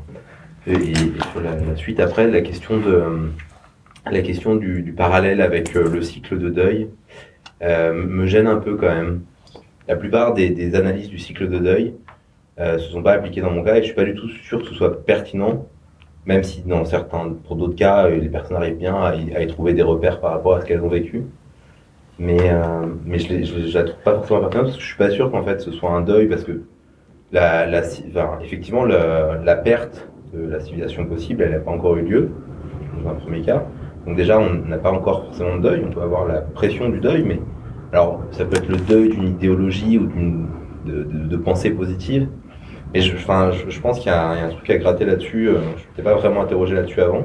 et, 0.67 0.95
sur 0.95 1.41
la 1.43 1.77
suite 1.77 2.01
après, 2.01 2.31
la 2.31 2.43
question 2.43 2.79
de 2.79 3.31
la 4.11 4.23
question 4.23 4.57
du, 4.57 4.93
parallèle 4.97 5.41
avec 5.41 5.75
euh, 5.77 5.89
le 5.89 6.03
cycle 6.03 6.39
de 6.39 6.51
deuil 6.51 6.89
euh, 7.63 7.93
me 7.93 8.27
gêne 8.27 8.47
un 8.47 8.57
peu 8.57 8.77
quand 8.77 8.95
même. 8.95 9.23
La 9.89 9.97
plupart 9.97 10.35
des, 10.35 10.75
analyses 10.75 11.09
du 11.09 11.19
cycle 11.19 11.49
de 11.49 11.59
deuil 11.59 11.95
euh, 12.59 12.79
se 12.79 12.91
sont 12.91 13.03
pas 13.03 13.13
appliquées 13.13 13.41
dans 13.41 13.51
mon 13.51 13.63
cas 13.63 13.77
et 13.77 13.81
je 13.81 13.87
suis 13.87 13.95
pas 13.95 14.05
du 14.05 14.15
tout 14.15 14.29
sûr 14.29 14.61
que 14.61 14.69
ce 14.69 14.75
soit 14.75 15.05
pertinent, 15.05 15.67
même 16.27 16.43
si 16.43 16.63
dans 16.63 16.85
certains, 16.85 17.35
pour 17.47 17.57
d'autres 17.57 17.77
cas, 17.77 18.09
les 18.09 18.29
personnes 18.29 18.57
arrivent 18.57 18.79
bien 18.79 18.97
à 18.97 19.15
y, 19.15 19.47
trouver 19.47 19.75
des 19.75 19.83
repères 19.83 20.21
par 20.21 20.33
rapport 20.33 20.57
à 20.57 20.61
ce 20.61 20.67
qu'elles 20.67 20.81
ont 20.81 20.89
vécu. 20.89 21.25
Mais, 22.19 22.53
mais 23.05 23.19
je, 23.19 23.43
je 23.45 23.77
la 23.77 23.85
trouve 23.85 24.03
pas 24.05 24.15
forcément 24.15 24.41
pertinente 24.41 24.67
parce 24.67 24.77
que 24.77 24.83
je 24.83 24.87
suis 24.87 24.97
pas 24.97 25.11
sûr 25.11 25.33
qu'en 25.33 25.43
fait 25.43 25.61
ce 25.61 25.73
soit 25.73 25.91
un 25.91 26.01
deuil 26.01 26.29
parce 26.29 26.45
que 26.45 26.63
la, 27.33 27.67
la, 27.67 27.83
effectivement 28.41 28.85
la, 28.85 29.41
la 29.45 29.57
perte 29.57 30.09
de 30.33 30.49
la 30.49 30.61
civilisation 30.61 31.07
possible 31.07 31.43
elle 31.43 31.51
n'a 31.51 31.59
pas 31.59 31.73
encore 31.73 31.97
eu 31.97 32.03
lieu 32.03 32.31
dans 33.03 33.11
un 33.11 33.15
premier 33.15 33.43
cas. 33.43 33.67
Donc 34.07 34.17
déjà 34.17 34.39
on 34.39 34.69
n'a 34.69 34.79
pas 34.79 34.93
encore 34.93 35.27
forcément 35.27 35.57
de 35.57 35.63
deuil, 35.63 35.85
on 35.87 35.91
peut 35.91 36.03
avoir 36.03 36.27
la 36.27 36.41
pression 36.41 36.89
du 36.89 37.01
deuil, 37.01 37.23
mais 37.23 37.41
alors 37.93 38.23
ça 38.33 38.45
peut 38.45 38.57
être 38.57 38.69
le 38.69 38.77
deuil 38.77 39.11
d'une 39.11 39.29
idéologie 39.29 39.99
ou 39.99 40.07
d'une 40.07 40.47
de, 40.85 41.37
pensée 41.37 41.71
positive. 41.71 42.29
Mais 42.93 43.01
je, 43.01 43.17
enfin, 43.17 43.51
je, 43.69 43.81
pense 43.81 43.99
qu'il 43.99 44.13
y, 44.13 44.15
a 44.15 44.29
un 44.29 44.51
truc 44.51 44.69
à 44.71 44.79
gratter 44.79 45.05
là-dessus. 45.05 45.49
euh, 45.49 45.59
Je 45.77 45.89
m'étais 45.89 46.03
pas 46.03 46.15
vraiment 46.15 46.43
interrogé 46.43 46.75
là-dessus 46.75 47.01
avant. 47.01 47.25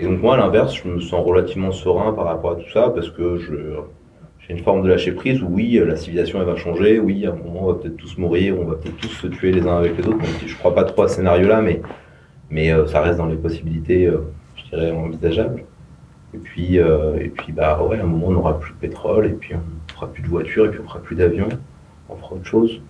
Et 0.00 0.04
donc 0.04 0.22
moi, 0.22 0.34
à 0.34 0.36
l'inverse, 0.38 0.74
je 0.74 0.88
me 0.88 1.00
sens 1.00 1.24
relativement 1.24 1.72
serein 1.72 2.12
par 2.12 2.24
rapport 2.24 2.52
à 2.52 2.56
tout 2.56 2.70
ça 2.72 2.90
parce 2.90 3.10
que 3.10 3.38
j'ai 3.38 4.52
une 4.54 4.62
forme 4.62 4.82
de 4.82 4.88
lâcher 4.88 5.12
prise 5.12 5.42
où 5.42 5.48
oui, 5.50 5.80
la 5.84 5.96
civilisation 5.96 6.40
elle 6.40 6.46
va 6.46 6.56
changer, 6.56 6.98
oui, 6.98 7.26
à 7.26 7.30
un 7.30 7.34
moment 7.34 7.64
on 7.64 7.72
va 7.72 7.74
peut-être 7.74 7.96
tous 7.96 8.16
mourir, 8.18 8.56
on 8.58 8.64
va 8.64 8.76
peut-être 8.76 8.96
tous 8.96 9.08
se 9.08 9.26
tuer 9.26 9.52
les 9.52 9.66
uns 9.66 9.76
avec 9.76 9.96
les 9.96 10.06
autres. 10.06 10.18
Même 10.18 10.26
si 10.40 10.48
je 10.48 10.56
crois 10.56 10.74
pas 10.74 10.84
trop 10.84 11.02
à 11.02 11.08
ce 11.08 11.16
scénario-là, 11.16 11.60
mais 11.60 11.80
mais 12.50 12.72
euh, 12.72 12.86
ça 12.86 13.00
reste 13.00 13.18
dans 13.18 13.26
les 13.26 13.36
possibilités, 13.36 14.06
euh, 14.06 14.18
je 14.56 14.70
dirais, 14.70 14.90
envisageables. 14.90 15.64
Et 16.34 16.38
puis, 16.38 16.78
euh, 16.78 17.16
et 17.20 17.28
puis 17.28 17.52
bah 17.52 17.80
ouais, 17.82 17.98
à 17.98 18.02
un 18.02 18.06
moment 18.06 18.26
on 18.28 18.32
n'aura 18.32 18.58
plus 18.58 18.72
de 18.72 18.78
pétrole, 18.78 19.26
et 19.26 19.30
puis 19.30 19.54
on 19.54 19.92
fera 19.92 20.08
plus 20.08 20.22
de 20.22 20.28
voitures, 20.28 20.66
et 20.66 20.70
puis 20.70 20.80
on 20.84 20.88
fera 20.88 20.98
plus 20.98 21.16
d'avions, 21.16 21.48
on 22.08 22.16
fera 22.16 22.34
autre 22.34 22.46
chose. 22.46 22.80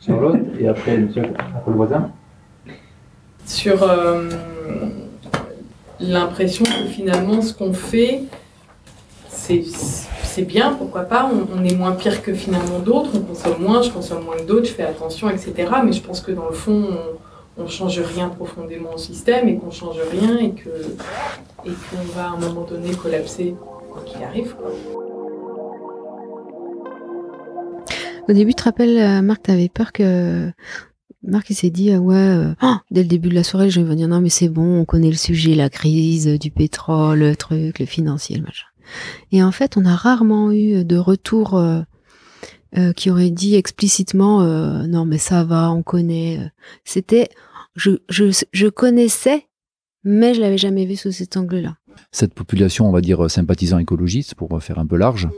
Charlotte, 0.00 0.40
et 0.60 0.68
après, 0.68 0.98
monsieur, 0.98 1.22
après 1.22 1.70
le 1.70 1.76
voisin? 1.76 2.10
sur 3.46 3.82
euh, 3.82 4.30
l'impression 6.00 6.64
que 6.64 6.88
finalement 6.88 7.42
ce 7.42 7.52
qu'on 7.52 7.72
fait, 7.72 8.22
c'est 9.28 9.64
c'est 10.22 10.42
bien, 10.42 10.72
pourquoi 10.72 11.02
pas, 11.02 11.30
on, 11.32 11.60
on 11.60 11.64
est 11.64 11.76
moins 11.76 11.92
pire 11.92 12.20
que 12.20 12.34
finalement 12.34 12.80
d'autres, 12.80 13.10
on 13.14 13.20
consomme 13.20 13.62
moins, 13.62 13.82
je 13.82 13.90
consomme 13.90 14.24
moins 14.24 14.36
que 14.36 14.42
d'autres, 14.42 14.66
je 14.66 14.72
fais 14.72 14.82
attention, 14.82 15.30
etc. 15.30 15.54
Mais 15.84 15.92
je 15.92 16.02
pense 16.02 16.20
que 16.20 16.32
dans 16.32 16.48
le 16.48 16.54
fond, 16.54 16.88
on, 17.56 17.62
on 17.62 17.68
change 17.68 18.00
rien 18.00 18.30
profondément 18.30 18.94
au 18.94 18.98
système 18.98 19.48
et 19.48 19.56
qu'on 19.56 19.70
change 19.70 19.98
rien 20.10 20.36
et 20.38 20.50
que 20.50 20.70
et 21.66 21.70
qu'on 21.70 22.02
va 22.14 22.26
à 22.26 22.30
un 22.30 22.38
moment 22.38 22.64
donné 22.64 22.94
collapser 22.94 23.54
quoi 23.90 24.02
qu'il 24.02 24.22
arrive. 24.22 24.54
Quoi. 24.54 24.70
Au 28.28 28.32
début, 28.32 28.52
tu 28.52 28.56
te 28.56 28.64
rappelles, 28.64 28.98
euh, 28.98 29.22
Marc, 29.22 29.42
t'avais 29.42 29.68
peur 29.68 29.92
que. 29.92 30.50
Marc, 31.26 31.48
il 31.50 31.54
s'est 31.54 31.70
dit, 31.70 31.90
euh, 31.90 31.98
ouais, 31.98 32.16
euh, 32.16 32.54
oh, 32.62 32.74
dès 32.90 33.02
le 33.02 33.08
début 33.08 33.30
de 33.30 33.34
la 33.34 33.44
soirée, 33.44 33.70
je 33.70 33.80
vais 33.80 33.96
dire, 33.96 34.08
non, 34.08 34.20
mais 34.20 34.28
c'est 34.28 34.48
bon, 34.48 34.80
on 34.80 34.84
connaît 34.84 35.10
le 35.10 35.16
sujet, 35.16 35.54
la 35.54 35.70
crise, 35.70 36.26
du 36.26 36.50
pétrole, 36.50 37.20
le 37.20 37.36
truc, 37.36 37.78
le 37.78 37.86
financier, 37.86 38.36
le 38.36 38.42
machin. 38.42 38.66
Et 39.32 39.42
en 39.42 39.50
fait, 39.50 39.76
on 39.76 39.86
a 39.86 39.94
rarement 39.94 40.52
eu 40.52 40.84
de 40.84 40.96
retour 40.98 41.54
euh, 41.54 41.80
euh, 42.76 42.92
qui 42.92 43.10
aurait 43.10 43.30
dit 43.30 43.54
explicitement, 43.54 44.42
non, 44.86 45.06
mais 45.06 45.18
ça 45.18 45.44
va, 45.44 45.70
on 45.70 45.82
connaît. 45.82 46.40
C'était, 46.84 47.30
je, 47.74 47.92
je, 48.10 48.44
je 48.52 48.66
connaissais, 48.66 49.46
mais 50.04 50.34
je 50.34 50.40
l'avais 50.40 50.58
jamais 50.58 50.84
vu 50.84 50.96
sous 50.96 51.12
cet 51.12 51.36
angle-là. 51.36 51.76
Cette 52.12 52.34
population, 52.34 52.88
on 52.88 52.92
va 52.92 53.00
dire 53.00 53.30
sympathisant 53.30 53.78
écologiste, 53.78 54.34
pour 54.34 54.62
faire 54.62 54.78
un 54.78 54.86
peu 54.86 54.96
large, 54.96 55.28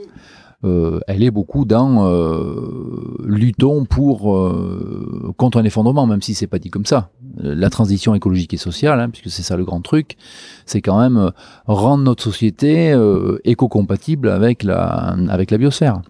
euh, 0.63 0.99
elle 1.07 1.21
est 1.21 1.29
beaucoup 1.29 1.65
dans 1.65 2.07
euh, 2.07 3.15
luttons 3.23 3.85
pour 3.85 4.35
euh, 4.35 5.31
contre 5.37 5.59
un 5.59 5.63
effondrement, 5.63 6.07
même 6.07 6.21
si 6.23 6.33
c'est 6.33 6.47
pas 6.47 6.57
dit 6.57 6.71
comme 6.71 6.85
ça. 6.85 7.11
Euh, 7.43 7.53
La 7.53 7.69
transition 7.69 8.15
écologique 8.15 8.55
et 8.55 8.57
sociale, 8.57 8.99
hein, 8.99 9.09
puisque 9.09 9.29
c'est 9.29 9.43
ça 9.43 9.55
le 9.55 9.65
grand 9.65 9.81
truc, 9.81 10.17
c'est 10.65 10.81
quand 10.81 10.99
même 10.99 11.31
rendre 11.67 12.03
notre 12.03 12.23
société 12.23 12.97
éco-compatible 13.43 14.29
avec 14.29 14.63
la 14.63 15.15
avec 15.29 15.51
la 15.51 15.57
biosphère 15.59 16.01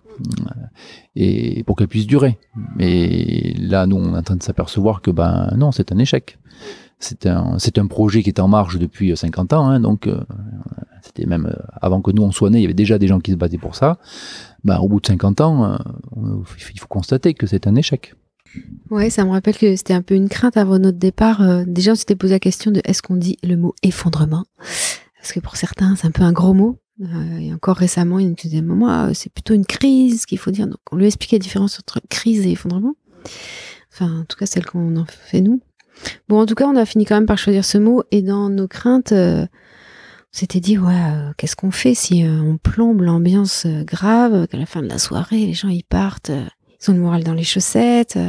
et 1.16 1.64
pour 1.66 1.76
qu'elle 1.76 1.90
puisse 1.90 2.08
durer. 2.08 2.40
Mais 2.78 3.54
là, 3.60 3.86
nous, 3.86 3.98
on 3.98 4.16
est 4.16 4.18
en 4.18 4.24
train 4.24 4.36
de 4.38 4.44
s'apercevoir 4.44 5.02
que 5.02 5.12
ben 5.12 5.52
non, 5.58 5.72
c'est 5.72 5.92
un 5.92 5.98
échec. 5.98 6.38
C'est 7.00 7.28
un, 7.28 7.60
c'est 7.60 7.78
un 7.78 7.86
projet 7.86 8.24
qui 8.24 8.30
est 8.30 8.40
en 8.40 8.48
marche 8.48 8.80
depuis 8.80 9.16
50 9.16 9.54
ans, 9.54 9.68
hein, 9.68 9.80
donc 9.80 10.08
euh, 10.08 10.20
c'était 11.04 11.28
même 11.28 11.46
euh, 11.46 11.64
avant 11.80 12.02
que 12.02 12.12
nous 12.12 12.24
on 12.24 12.32
soit 12.32 12.50
nés, 12.50 12.58
il 12.58 12.62
y 12.62 12.66
avait 12.66 12.74
déjà 12.74 12.98
des 12.98 13.08
gens 13.08 13.20
qui 13.20 13.32
se 13.32 13.36
battaient 13.36 13.60
pour 13.60 13.76
ça. 13.76 14.00
Ben, 14.64 14.80
au 14.80 14.88
bout 14.88 15.00
de 15.00 15.06
50 15.06 15.42
ans, 15.42 15.74
euh, 15.74 15.78
il 16.74 16.80
faut 16.80 16.88
constater 16.88 17.34
que 17.34 17.46
c'est 17.46 17.68
un 17.68 17.76
échec. 17.76 18.16
Ouais, 18.90 19.10
ça 19.10 19.26
me 19.26 19.32
rappelle 19.32 19.58
que 19.58 19.76
c'était 19.76 19.94
un 19.94 20.02
peu 20.02 20.16
une 20.16 20.30
crainte 20.30 20.58
avant 20.58 20.80
notre 20.80 20.98
départ. 20.98 21.42
Euh, 21.42 21.64
déjà, 21.68 21.92
on 21.92 21.96
s'était 21.96 22.16
posé 22.16 22.34
la 22.34 22.40
question 22.40 22.72
de 22.72 22.82
est-ce 22.86 23.02
qu'on 23.02 23.16
dit 23.16 23.38
le 23.44 23.58
mot 23.58 23.76
effondrement? 23.84 24.46
Parce 24.58 25.34
que 25.34 25.40
pour 25.40 25.58
certains, 25.58 25.96
c'est 25.96 26.08
un 26.08 26.12
peu 26.12 26.24
un 26.24 26.32
gros 26.32 26.54
mot. 26.54 26.80
Euh, 27.02 27.38
et 27.38 27.54
encore 27.54 27.78
récemment, 27.78 28.20
il 28.20 28.30
nous 28.30 28.36
disait, 28.36 28.62
moi, 28.62 29.14
c'est 29.14 29.32
plutôt 29.32 29.54
une 29.54 29.66
crise 29.66 30.26
qu'il 30.26 30.38
faut 30.38 30.52
dire. 30.52 30.68
Donc, 30.68 30.80
on 30.92 30.96
lui 30.96 31.04
a 31.04 31.08
expliqué 31.08 31.36
la 31.36 31.42
différence 31.42 31.80
entre 31.80 32.02
crise 32.10 32.46
et 32.46 32.52
effondrement. 32.52 32.96
Enfin, 33.94 34.22
en 34.22 34.26
tout 34.26 34.38
cas, 34.38 34.46
celle 34.46 34.66
qu'on 34.66 34.96
en 34.96 35.06
fait 35.06 35.42
nous. 35.42 35.62
Bon, 36.28 36.42
en 36.42 36.46
tout 36.46 36.56
cas, 36.56 36.68
on 36.68 36.76
a 36.76 36.86
fini 36.86 37.06
quand 37.06 37.16
même 37.16 37.26
par 37.26 37.38
choisir 37.38 37.64
ce 37.64 37.78
mot. 37.78 38.04
Et 38.12 38.22
dans 38.22 38.50
nos 38.50 38.68
craintes, 38.68 39.12
euh, 39.12 39.44
on 39.44 40.38
s'était 40.38 40.60
dit, 40.60 40.78
ouais, 40.78 40.94
euh, 40.94 41.32
qu'est-ce 41.38 41.56
qu'on 41.56 41.72
fait 41.72 41.94
si 41.94 42.26
euh, 42.26 42.42
on 42.42 42.58
plombe 42.58 43.02
l'ambiance 43.02 43.66
grave, 43.66 44.48
qu'à 44.48 44.58
la 44.58 44.66
fin 44.66 44.82
de 44.82 44.90
la 44.90 45.00
soirée, 45.00 45.46
les 45.46 45.54
gens 45.54 45.70
ils 45.70 45.84
partent, 45.84 46.32
ils 46.32 46.92
ont 46.92 46.94
le 46.94 47.00
moral 47.00 47.24
dans 47.24 47.34
les 47.34 47.44
chaussettes. 47.44 48.20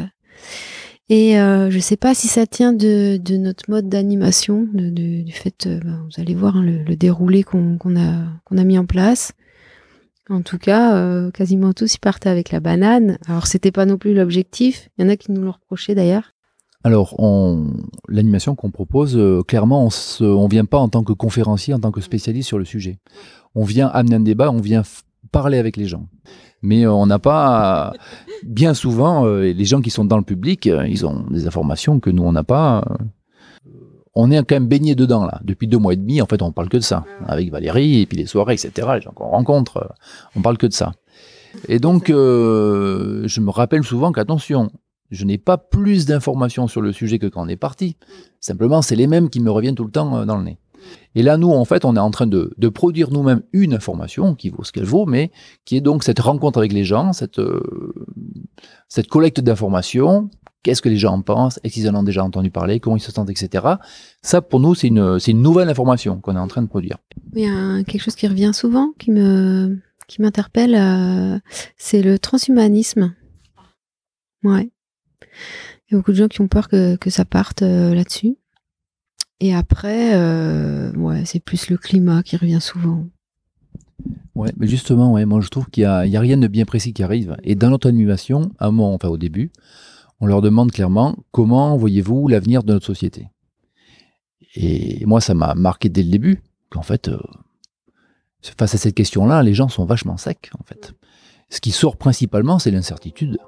Et 1.11 1.35
je 1.37 1.79
sais 1.81 1.97
pas 1.97 2.15
si 2.15 2.29
ça 2.29 2.47
tient 2.47 2.73
de, 2.73 3.19
notre 3.37 3.71
mode 3.71 3.89
d'animation, 3.89 4.69
du 4.73 5.33
fait, 5.33 5.67
ben, 5.67 6.05
vous 6.05 6.21
allez 6.21 6.35
voir 6.35 6.59
hein, 6.59 6.63
le, 6.63 6.97
déroulé 6.97 7.43
qu'on 7.43 7.79
a, 7.97 8.65
mis 8.65 8.79
en 8.79 8.87
place. 8.87 9.33
En 10.31 10.43
tout 10.43 10.59
cas, 10.59 11.31
quasiment 11.31 11.73
tous 11.73 11.95
ils 11.95 12.01
partaient 12.01 12.29
avec 12.29 12.53
la 12.53 12.61
banane. 12.61 13.19
Alors 13.27 13.47
c'était 13.47 13.73
pas 13.73 13.87
non 13.87 13.97
plus 13.97 14.15
l'objectif. 14.15 14.91
Il 14.97 15.05
y 15.05 15.09
en 15.09 15.11
a 15.11 15.17
qui 15.17 15.33
nous 15.33 15.41
l'ont 15.41 15.53
reproché 15.53 15.95
d'ailleurs. 15.95 16.35
Alors, 16.85 17.19
on- 17.19 17.73
l'animation 18.09 18.55
qu'on 18.55 18.71
propose, 18.71 19.17
euh, 19.17 19.43
clairement, 19.43 19.87
on 19.87 20.25
on 20.25 20.49
vient 20.49 20.65
pas 20.65 20.79
en 20.79 20.89
tant 20.89 21.03
que 21.03 21.13
conférencier, 21.13 21.75
en 21.75 21.81
tant 21.81 21.91
que 21.91 22.01
spécialiste 22.01 22.47
sur 22.49 22.59
le 22.59 22.65
sujet. 22.65 22.99
On 23.55 23.65
vient 23.65 23.89
amener 23.89 24.17
un 24.17 24.21
débat, 24.21 24.51
on 24.51 24.61
vient 24.61 24.83
parler 25.33 25.59
avec 25.59 25.77
les 25.77 25.87
gens. 25.87 26.07
Mais 26.63 26.87
euh, 26.87 26.93
on 26.93 27.07
n'a 27.07 27.19
pas, 27.19 27.93
bien 28.45 28.75
souvent, 28.75 29.27
euh, 29.27 29.53
les 29.53 29.65
gens 29.65 29.81
qui 29.81 29.91
sont 29.91 30.05
dans 30.05 30.17
le 30.19 30.23
public, 30.23 30.67
ils 30.67 31.05
ont 31.05 31.25
des 31.31 31.47
informations 31.47 31.99
que 32.01 32.11
nous, 32.11 32.23
on 32.23 32.33
n'a 32.33 32.45
pas. 32.45 32.85
On 34.15 34.31
est 34.31 34.39
quand 34.45 34.57
même 34.57 34.67
baigné 34.69 34.95
dedans, 34.95 35.25
là. 35.27 35.41
Depuis 35.45 35.69
deux 35.69 35.79
mois 35.79 35.93
et 35.93 35.97
demi, 35.97 36.21
en 36.23 36.27
fait, 36.27 36.43
on 36.43 36.51
parle 36.53 36.69
que 36.69 36.77
de 36.79 36.83
ça. 36.83 37.05
Avec 37.27 37.51
Valérie, 37.53 38.01
et 38.01 38.07
puis 38.07 38.19
les 38.19 38.27
soirées, 38.27 38.55
etc., 38.55 38.89
les 38.95 39.01
gens 39.01 39.13
qu'on 39.13 39.29
rencontre, 39.29 39.93
on 40.35 40.43
parle 40.43 40.59
que 40.59 40.67
de 40.67 40.73
ça. 40.73 40.93
Et 41.69 41.79
donc, 41.79 42.09
je 42.09 43.41
me 43.41 43.51
rappelle 43.51 43.85
souvent 43.85 44.11
qu'attention, 44.13 44.71
je 45.11 45.25
n'ai 45.25 45.39
pas 45.39 45.59
plus 45.59 46.07
d'informations 46.07 46.69
sur 46.69 46.81
le 46.81 46.93
sujet 46.93 47.19
que 47.19 47.27
quand 47.27 47.45
on 47.45 47.49
est 47.49 47.57
parti. 47.57 47.97
Simplement, 48.41 48.83
c'est 48.83 48.97
les 48.97 49.07
mêmes 49.07 49.31
qui 49.31 49.41
me 49.41 49.51
reviennent 49.51 49.75
tout 49.75 49.85
le 49.85 49.91
temps 49.91 50.19
euh, 50.19 50.25
dans 50.25 50.37
le 50.37 50.45
nez. 50.45 50.59
Et 51.15 51.23
là, 51.23 51.37
nous, 51.37 51.51
en 51.51 51.65
fait, 51.65 51.85
on 51.85 51.97
est 51.97 52.01
en 52.01 52.11
train 52.11 52.27
de, 52.27 52.55
produire 52.69 53.11
nous-mêmes 53.11 53.43
une 53.53 53.75
information 53.75 54.35
qui 54.35 54.51
vaut 54.51 54.63
ce 54.63 54.73
qu'elle 54.73 54.85
vaut, 54.85 55.07
mais 55.07 55.33
qui 55.65 55.77
est 55.77 55.81
donc 55.81 56.05
cette 56.05 56.21
rencontre 56.21 56.59
avec 56.59 56.73
les 56.73 56.85
gens, 56.85 57.13
cette, 57.13 57.41
euh, 57.41 57.61
cette 58.89 59.09
collecte 59.09 59.41
d'informations. 59.41 60.31
Qu'est-ce 60.63 60.83
que 60.83 60.89
les 60.89 60.97
gens 60.97 61.15
en 61.15 61.23
pensent? 61.23 61.59
Est-ce 61.65 61.75
qu'ils 61.75 61.89
en 61.89 61.95
ont 61.95 62.03
déjà 62.03 62.25
entendu 62.25 62.51
parler? 62.51 62.81
Comment 62.81 62.97
ils 62.97 63.01
se 63.01 63.13
sentent, 63.13 63.31
etc. 63.31 63.67
Ça, 64.23 64.43
pour 64.43 64.61
nous, 64.61 64.75
c'est 64.75 64.89
une, 64.89 65.19
une 65.27 65.43
nouvelle 65.43 65.69
information 65.69 66.21
qu'on 66.21 66.37
est 66.37 66.41
en 66.41 66.49
train 66.49 66.63
de 66.63 66.69
produire. 66.69 66.99
Il 67.35 67.43
y 67.43 67.47
a 67.47 67.83
quelque 67.85 68.03
chose 68.03 68.17
qui 68.17 68.27
revient 68.27 68.53
souvent, 68.53 68.93
qui 68.99 69.11
me, 69.11 69.79
qui 70.09 70.23
m'interpelle, 70.23 70.75
euh, 70.75 71.39
c'est 71.77 72.03
le 72.03 72.19
transhumanisme. 72.19 73.15
Ouais. 74.43 74.71
Il 75.89 75.93
y 75.93 75.95
a 75.95 75.99
beaucoup 75.99 76.13
de 76.13 76.17
gens 76.17 76.29
qui 76.29 76.41
ont 76.41 76.49
peur 76.49 76.69
que, 76.69 76.99
ça 77.09 77.25
parte 77.25 77.63
euh, 77.63 77.95
là-dessus. 77.95 78.37
Et 79.41 79.55
après, 79.55 80.15
euh, 80.15 80.93
c'est 81.25 81.41
plus 81.41 81.71
le 81.71 81.77
climat 81.77 82.23
qui 82.23 82.37
revient 82.37 82.61
souvent. 82.61 83.07
Ouais, 84.35 84.53
mais 84.57 84.67
justement, 84.67 85.19
moi 85.27 85.41
je 85.41 85.49
trouve 85.49 85.69
qu'il 85.71 85.83
n'y 85.83 86.17
a, 86.17 86.21
rien 86.21 86.37
de 86.37 86.47
bien 86.47 86.65
précis 86.65 86.93
qui 86.93 87.03
arrive. 87.03 87.37
Et 87.43 87.55
dans 87.55 87.71
notre 87.71 87.89
animation, 87.89 88.53
à 88.59 88.71
moment, 88.71 88.95
enfin 88.95 89.09
au 89.09 89.17
début, 89.17 89.51
on 90.21 90.27
leur 90.27 90.43
demande 90.43 90.73
clairement 90.73 91.17
comment 91.31 91.77
voyez-vous 91.77 92.29
l'avenir 92.29 92.63
de 92.63 92.73
notre 92.73 92.87
société? 92.87 93.29
Et 94.55 95.05
moi, 95.07 95.21
ça 95.21 95.35
m'a 95.35 95.55
marqué 95.55 95.89
dès 95.89 96.03
le 96.03 96.11
début 96.11 96.43
qu'en 96.71 96.83
fait, 96.83 97.09
euh, 97.09 97.19
face 98.43 98.75
à 98.75 98.79
cette 98.79 98.95
question-là, 98.95 99.43
les 99.43 99.55
gens 99.55 99.69
sont 99.69 99.85
vachement 99.85 100.17
secs, 100.17 100.51
en 100.59 100.65
fait. 100.65 100.95
Ce 101.51 101.61
qui 101.61 101.71
sort 101.71 101.97
principalement, 101.97 102.59
c'est 102.59 102.71
l'incertitude. 102.71 103.39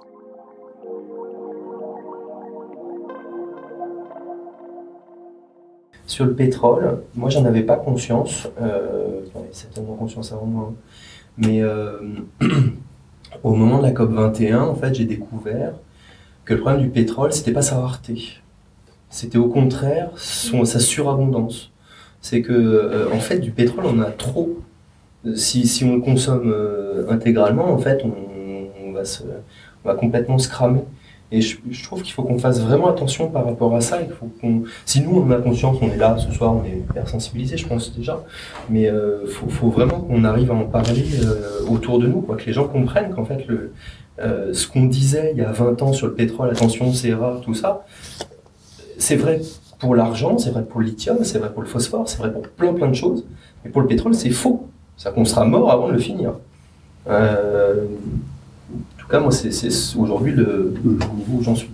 Sur 6.10 6.24
le 6.24 6.34
pétrole, 6.34 7.04
moi 7.14 7.30
j'en 7.30 7.44
avais 7.44 7.62
pas 7.62 7.76
conscience, 7.76 8.48
euh, 8.60 9.20
j'en 9.32 9.42
avais 9.42 9.52
certainement 9.52 9.94
conscience 9.94 10.32
avant 10.32 10.44
moi, 10.44 10.72
hein. 10.72 10.74
mais 11.38 11.62
euh, 11.62 12.00
au 13.44 13.54
moment 13.54 13.78
de 13.78 13.84
la 13.84 13.92
COP 13.92 14.10
21, 14.10 14.60
en 14.62 14.74
fait, 14.74 14.92
j'ai 14.92 15.04
découvert 15.04 15.74
que 16.44 16.54
le 16.54 16.60
problème 16.62 16.82
du 16.82 16.88
pétrole, 16.88 17.32
c'était 17.32 17.52
pas 17.52 17.62
sa 17.62 17.78
rareté, 17.78 18.40
c'était 19.08 19.38
au 19.38 19.46
contraire 19.46 20.10
sa 20.64 20.80
surabondance. 20.80 21.70
C'est 22.20 22.42
que, 22.42 22.54
euh, 22.54 23.16
fait, 23.20 23.38
du 23.38 23.52
pétrole, 23.52 23.84
on 23.86 24.00
a 24.00 24.10
trop. 24.10 24.58
Si, 25.36 25.84
on 25.84 25.94
le 25.94 26.00
consomme 26.00 26.50
euh, 26.52 27.08
intégralement, 27.08 27.72
en 27.72 27.78
fait, 27.78 28.04
on, 28.04 28.90
va 28.90 29.02
on 29.84 29.88
va 29.88 29.94
complètement 29.94 30.38
se 30.38 30.48
cramer. 30.48 30.82
Et 31.32 31.40
je, 31.40 31.84
trouve 31.84 32.02
qu'il 32.02 32.12
faut 32.12 32.24
qu'on 32.24 32.38
fasse 32.38 32.60
vraiment 32.60 32.88
attention 32.88 33.28
par 33.28 33.44
rapport 33.44 33.74
à 33.76 33.80
ça. 33.80 33.98
Faut 34.18 34.30
qu'on, 34.40 34.64
si 34.84 35.00
nous 35.00 35.16
on 35.16 35.30
a 35.30 35.36
conscience, 35.36 35.78
on 35.80 35.90
est 35.90 35.96
là 35.96 36.16
ce 36.18 36.32
soir, 36.32 36.54
on 36.54 36.64
est 36.64 36.78
hyper 36.78 37.08
sensibilisé, 37.08 37.56
je 37.56 37.66
pense 37.66 37.96
déjà. 37.96 38.24
Mais 38.68 38.88
euh, 38.88 39.26
faut, 39.28 39.48
faut 39.48 39.70
vraiment 39.70 40.00
qu'on 40.00 40.24
arrive 40.24 40.50
à 40.50 40.54
en 40.54 40.64
parler 40.64 41.04
euh, 41.22 41.66
autour 41.68 42.00
de 42.00 42.08
nous, 42.08 42.20
quoi, 42.20 42.36
que 42.36 42.46
les 42.46 42.52
gens 42.52 42.66
comprennent 42.66 43.14
qu'en 43.14 43.24
fait 43.24 43.46
le, 43.46 43.72
euh, 44.20 44.52
ce 44.52 44.66
qu'on 44.66 44.86
disait 44.86 45.30
il 45.32 45.38
y 45.38 45.44
a 45.44 45.52
20 45.52 45.80
ans 45.82 45.92
sur 45.92 46.08
le 46.08 46.14
pétrole, 46.14 46.50
attention, 46.50 46.92
c'est 46.92 47.14
rare, 47.14 47.40
tout 47.42 47.54
ça, 47.54 47.86
c'est 48.98 49.16
vrai 49.16 49.40
pour 49.78 49.94
l'argent, 49.94 50.36
c'est 50.36 50.50
vrai 50.50 50.64
pour 50.64 50.80
le 50.80 50.86
lithium, 50.86 51.18
c'est 51.22 51.38
vrai 51.38 51.52
pour 51.52 51.62
le 51.62 51.68
phosphore, 51.68 52.08
c'est 52.08 52.18
vrai 52.18 52.32
pour 52.32 52.42
plein 52.42 52.74
plein 52.74 52.88
de 52.88 52.94
choses. 52.94 53.24
Mais 53.64 53.70
pour 53.70 53.80
le 53.82 53.86
pétrole, 53.86 54.14
c'est 54.14 54.30
faux. 54.30 54.68
C'est-à-dire 54.96 55.16
qu'on 55.16 55.24
sera 55.24 55.44
mort 55.44 55.70
avant 55.70 55.88
de 55.88 55.94
le 55.94 55.98
finir. 55.98 56.32
Euh, 57.08 57.86
moi, 59.18 59.32
c'est 59.32 59.68
aujourd'hui 59.98 60.32
le, 60.32 60.74
niveau 60.84 61.38
où 61.38 61.42
j'en 61.42 61.56
suis. 61.56 61.70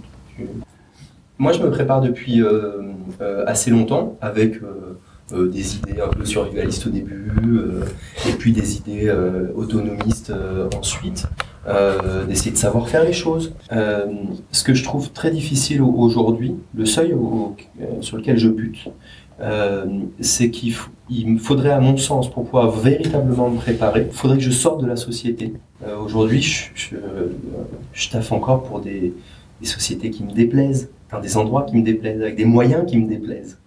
Moi, 1.38 1.52
je 1.52 1.60
me 1.62 1.70
prépare 1.70 2.00
depuis 2.00 2.40
euh, 2.40 2.80
euh, 3.20 3.44
assez 3.46 3.70
longtemps 3.70 4.16
avec 4.22 4.60
euh, 4.62 5.48
des 5.48 5.76
idées 5.76 6.00
un 6.00 6.08
peu 6.08 6.24
survivalistes 6.24 6.86
au 6.86 6.90
début, 6.90 7.30
et 8.28 8.32
puis 8.32 8.52
des 8.52 8.76
idées 8.76 9.12
autonomistes 9.56 10.32
ensuite, 10.78 11.26
d'essayer 12.28 12.52
de 12.52 12.56
savoir 12.56 12.88
faire 12.88 13.02
les 13.02 13.12
choses. 13.12 13.52
Ce 14.52 14.62
que 14.62 14.72
je 14.72 14.84
trouve 14.84 15.10
très 15.10 15.32
difficile 15.32 15.82
au- 15.82 15.92
aujourd'hui, 15.96 16.54
le 16.76 16.86
seuil 16.86 17.12
sur 18.02 18.18
lequel 18.18 18.38
je 18.38 18.48
bute, 18.48 18.88
euh, 19.40 19.84
c'est 20.20 20.50
qu'il 20.50 20.74
me 21.10 21.38
faudrait, 21.38 21.70
à 21.70 21.80
mon 21.80 21.96
sens, 21.96 22.30
pour 22.30 22.44
pouvoir 22.44 22.70
véritablement 22.70 23.50
me 23.50 23.58
préparer, 23.58 24.06
il 24.10 24.16
faudrait 24.16 24.38
que 24.38 24.42
je 24.42 24.50
sorte 24.50 24.80
de 24.80 24.86
la 24.86 24.96
société. 24.96 25.52
Euh, 25.86 25.98
aujourd'hui, 25.98 26.40
je, 26.40 26.70
je, 26.74 26.96
je 27.92 28.08
taffe 28.08 28.32
encore 28.32 28.62
pour 28.62 28.80
des, 28.80 29.12
sociétés 29.62 30.10
qui 30.10 30.22
me 30.22 30.32
déplaisent, 30.32 30.90
des 31.22 31.36
endroits 31.36 31.64
qui 31.64 31.76
me 31.76 31.82
déplaisent, 31.82 32.20
avec 32.20 32.36
des 32.36 32.44
moyens 32.44 32.84
qui 32.86 32.98
me 32.98 33.08
déplaisent. 33.08 33.58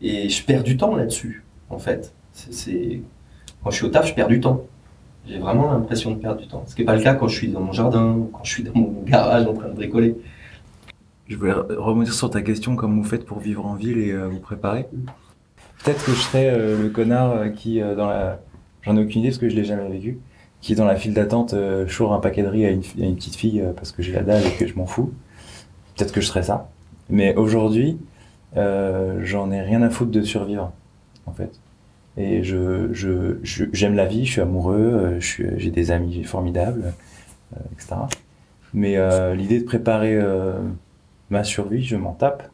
Et 0.00 0.28
je 0.28 0.44
perds 0.44 0.62
du 0.62 0.76
temps 0.76 0.96
là-dessus, 0.96 1.44
en 1.70 1.78
fait. 1.78 2.12
Quand 3.62 3.70
je 3.70 3.76
suis 3.76 3.86
au 3.86 3.88
taf, 3.88 4.08
je 4.08 4.14
perds 4.14 4.28
du 4.28 4.40
temps. 4.40 4.62
J'ai 5.26 5.38
vraiment 5.38 5.70
l'impression 5.70 6.10
de 6.10 6.16
perdre 6.16 6.40
du 6.40 6.48
temps. 6.48 6.64
Ce 6.66 6.74
qui 6.74 6.82
n'est 6.82 6.86
pas 6.86 6.96
le 6.96 7.02
cas 7.02 7.14
quand 7.14 7.28
je 7.28 7.36
suis 7.36 7.48
dans 7.48 7.60
mon 7.60 7.72
jardin, 7.72 8.26
quand 8.32 8.44
je 8.44 8.50
suis 8.50 8.62
dans 8.62 8.74
mon 8.74 9.02
garage 9.06 9.46
en 9.46 9.54
train 9.54 9.68
de 9.68 9.74
bricoler. 9.74 10.16
Je 11.28 11.36
voulais 11.36 11.52
re- 11.52 11.74
rebondir 11.76 12.12
sur 12.12 12.30
ta 12.30 12.42
question, 12.42 12.76
comment 12.76 12.96
vous 12.96 13.08
faites 13.08 13.24
pour 13.24 13.38
vivre 13.38 13.64
en 13.66 13.74
ville 13.74 13.98
et 13.98 14.12
euh, 14.12 14.28
vous 14.28 14.40
préparer 14.40 14.86
Peut-être 15.82 16.04
que 16.04 16.12
je 16.12 16.18
serais 16.20 16.50
euh, 16.50 16.82
le 16.82 16.88
connard 16.90 17.32
euh, 17.32 17.48
qui, 17.48 17.80
dans 17.80 18.06
la... 18.06 18.40
J'en 18.82 18.96
ai 18.96 19.02
aucune 19.02 19.20
idée 19.20 19.30
parce 19.30 19.38
que 19.38 19.48
je 19.48 19.56
l'ai 19.56 19.64
jamais 19.64 19.88
vécu. 19.88 20.18
Qui 20.60 20.74
dans 20.74 20.84
la 20.84 20.96
file 20.96 21.14
d'attente, 21.14 21.54
choure 21.88 22.12
un 22.14 22.20
paquet 22.20 22.42
de 22.42 22.48
riz 22.48 22.64
à 22.66 22.70
une, 22.70 22.82
à 23.00 23.04
une 23.06 23.16
petite 23.16 23.34
fille 23.34 23.62
parce 23.76 23.92
que 23.92 24.02
j'ai 24.02 24.12
la 24.12 24.22
dalle 24.22 24.46
et 24.46 24.50
que 24.52 24.66
je 24.66 24.74
m'en 24.76 24.86
fous. 24.86 25.12
Peut-être 25.94 26.12
que 26.12 26.22
je 26.22 26.26
serais 26.26 26.42
ça. 26.42 26.70
Mais 27.10 27.34
aujourd'hui, 27.36 27.98
j'en 28.54 29.50
ai 29.50 29.60
rien 29.60 29.82
à 29.82 29.90
foutre 29.90 30.10
de 30.10 30.22
survivre, 30.22 30.72
en 31.26 31.32
fait. 31.32 31.50
Et 32.16 32.42
je, 32.44 32.92
je, 32.92 33.36
j'aime 33.72 33.94
la 33.94 34.06
vie, 34.06 34.24
je 34.24 34.32
suis 34.32 34.40
amoureux, 34.40 35.16
je 35.18 35.26
suis, 35.26 35.44
j'ai 35.58 35.70
des 35.70 35.90
amis 35.90 36.24
formidables, 36.24 36.94
etc. 37.72 37.96
Mais 38.72 38.96
l'idée 39.34 39.60
de 39.60 39.64
préparer 39.64 40.18
ma 41.30 41.44
survie, 41.44 41.82
je 41.84 41.96
m'en 41.96 42.12
tape. 42.12 42.44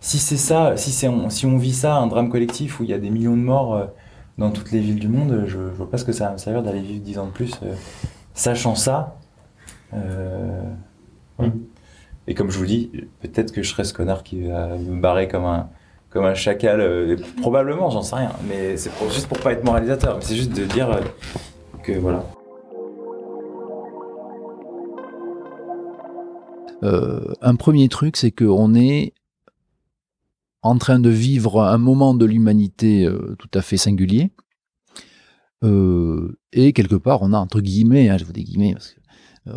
Si 0.00 0.18
c'est 0.18 0.36
ça, 0.36 0.76
si, 0.76 0.90
c'est, 0.92 1.08
on, 1.08 1.28
si 1.30 1.44
on 1.46 1.58
vit 1.58 1.74
ça, 1.74 1.96
un 1.96 2.06
drame 2.06 2.30
collectif 2.30 2.80
où 2.80 2.84
il 2.84 2.90
y 2.90 2.94
a 2.94 2.98
des 2.98 3.10
millions 3.10 3.36
de 3.36 3.42
morts 3.42 3.74
euh, 3.74 3.84
dans 4.38 4.50
toutes 4.50 4.72
les 4.72 4.80
villes 4.80 4.98
du 4.98 5.08
monde, 5.08 5.44
je, 5.46 5.52
je 5.52 5.58
vois 5.58 5.90
pas 5.90 5.98
ce 5.98 6.04
que 6.04 6.12
ça 6.12 6.26
va 6.26 6.32
me 6.32 6.38
servir 6.38 6.62
d'aller 6.62 6.80
vivre 6.80 7.02
10 7.02 7.18
ans 7.18 7.26
de 7.26 7.30
plus. 7.32 7.52
euh, 7.62 7.74
sachant 8.32 8.74
ça, 8.74 9.16
euh, 9.92 10.62
ouais. 11.38 11.50
et 12.26 12.34
comme 12.34 12.50
je 12.50 12.58
vous 12.58 12.64
dis, 12.66 12.90
peut-être 13.20 13.52
que 13.52 13.62
je 13.62 13.68
serai 13.68 13.84
ce 13.84 13.92
connard 13.92 14.22
qui 14.22 14.46
va 14.48 14.68
me 14.68 15.00
barrer 15.00 15.28
comme 15.28 15.44
un, 15.44 15.68
comme 16.08 16.24
un 16.24 16.34
chacal, 16.34 16.80
euh, 16.80 17.16
probablement, 17.42 17.90
j'en 17.90 18.02
sais 18.02 18.16
rien, 18.16 18.32
mais 18.48 18.76
c'est 18.78 18.90
juste 19.12 19.26
pour 19.26 19.38
pas 19.40 19.52
être 19.52 19.64
moralisateur, 19.64 20.18
c'est 20.20 20.36
juste 20.36 20.56
de 20.56 20.64
dire 20.64 20.90
euh, 20.90 21.00
que 21.82 21.92
voilà. 21.92 22.24
Euh, 26.82 27.32
un 27.40 27.56
premier 27.56 27.88
truc, 27.88 28.16
c'est 28.16 28.30
qu'on 28.30 28.74
est 28.74 29.12
en 30.62 30.76
train 30.78 31.00
de 31.00 31.10
vivre 31.10 31.62
un 31.62 31.78
moment 31.78 32.14
de 32.14 32.24
l'humanité 32.24 33.04
euh, 33.04 33.36
tout 33.38 33.50
à 33.54 33.62
fait 33.62 33.76
singulier. 33.76 34.30
Euh, 35.62 36.38
et 36.52 36.72
quelque 36.72 36.96
part, 36.96 37.22
on 37.22 37.32
a 37.32 37.38
entre 37.38 37.60
guillemets, 37.60 38.08
hein, 38.08 38.16
je 38.18 38.24
vous 38.24 38.32
dis 38.32 38.44
guillemets, 38.44 38.74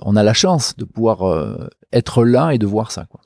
on 0.02 0.16
a 0.16 0.24
la 0.24 0.34
chance 0.34 0.76
de 0.78 0.86
pouvoir 0.86 1.70
être 1.92 2.24
là 2.24 2.54
et 2.54 2.58
de 2.58 2.66
voir 2.66 2.92
ça, 2.92 3.06
quoi. 3.06 3.22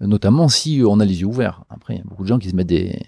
Notamment 0.00 0.48
si 0.48 0.82
on 0.86 1.00
a 1.00 1.04
les 1.04 1.20
yeux 1.22 1.26
ouverts. 1.26 1.64
Après, 1.70 1.94
il 1.94 1.98
y 1.98 2.00
a 2.00 2.04
beaucoup 2.04 2.22
de 2.22 2.28
gens 2.28 2.38
qui 2.38 2.50
se 2.50 2.54
mettent 2.54 2.68
des, 2.68 3.00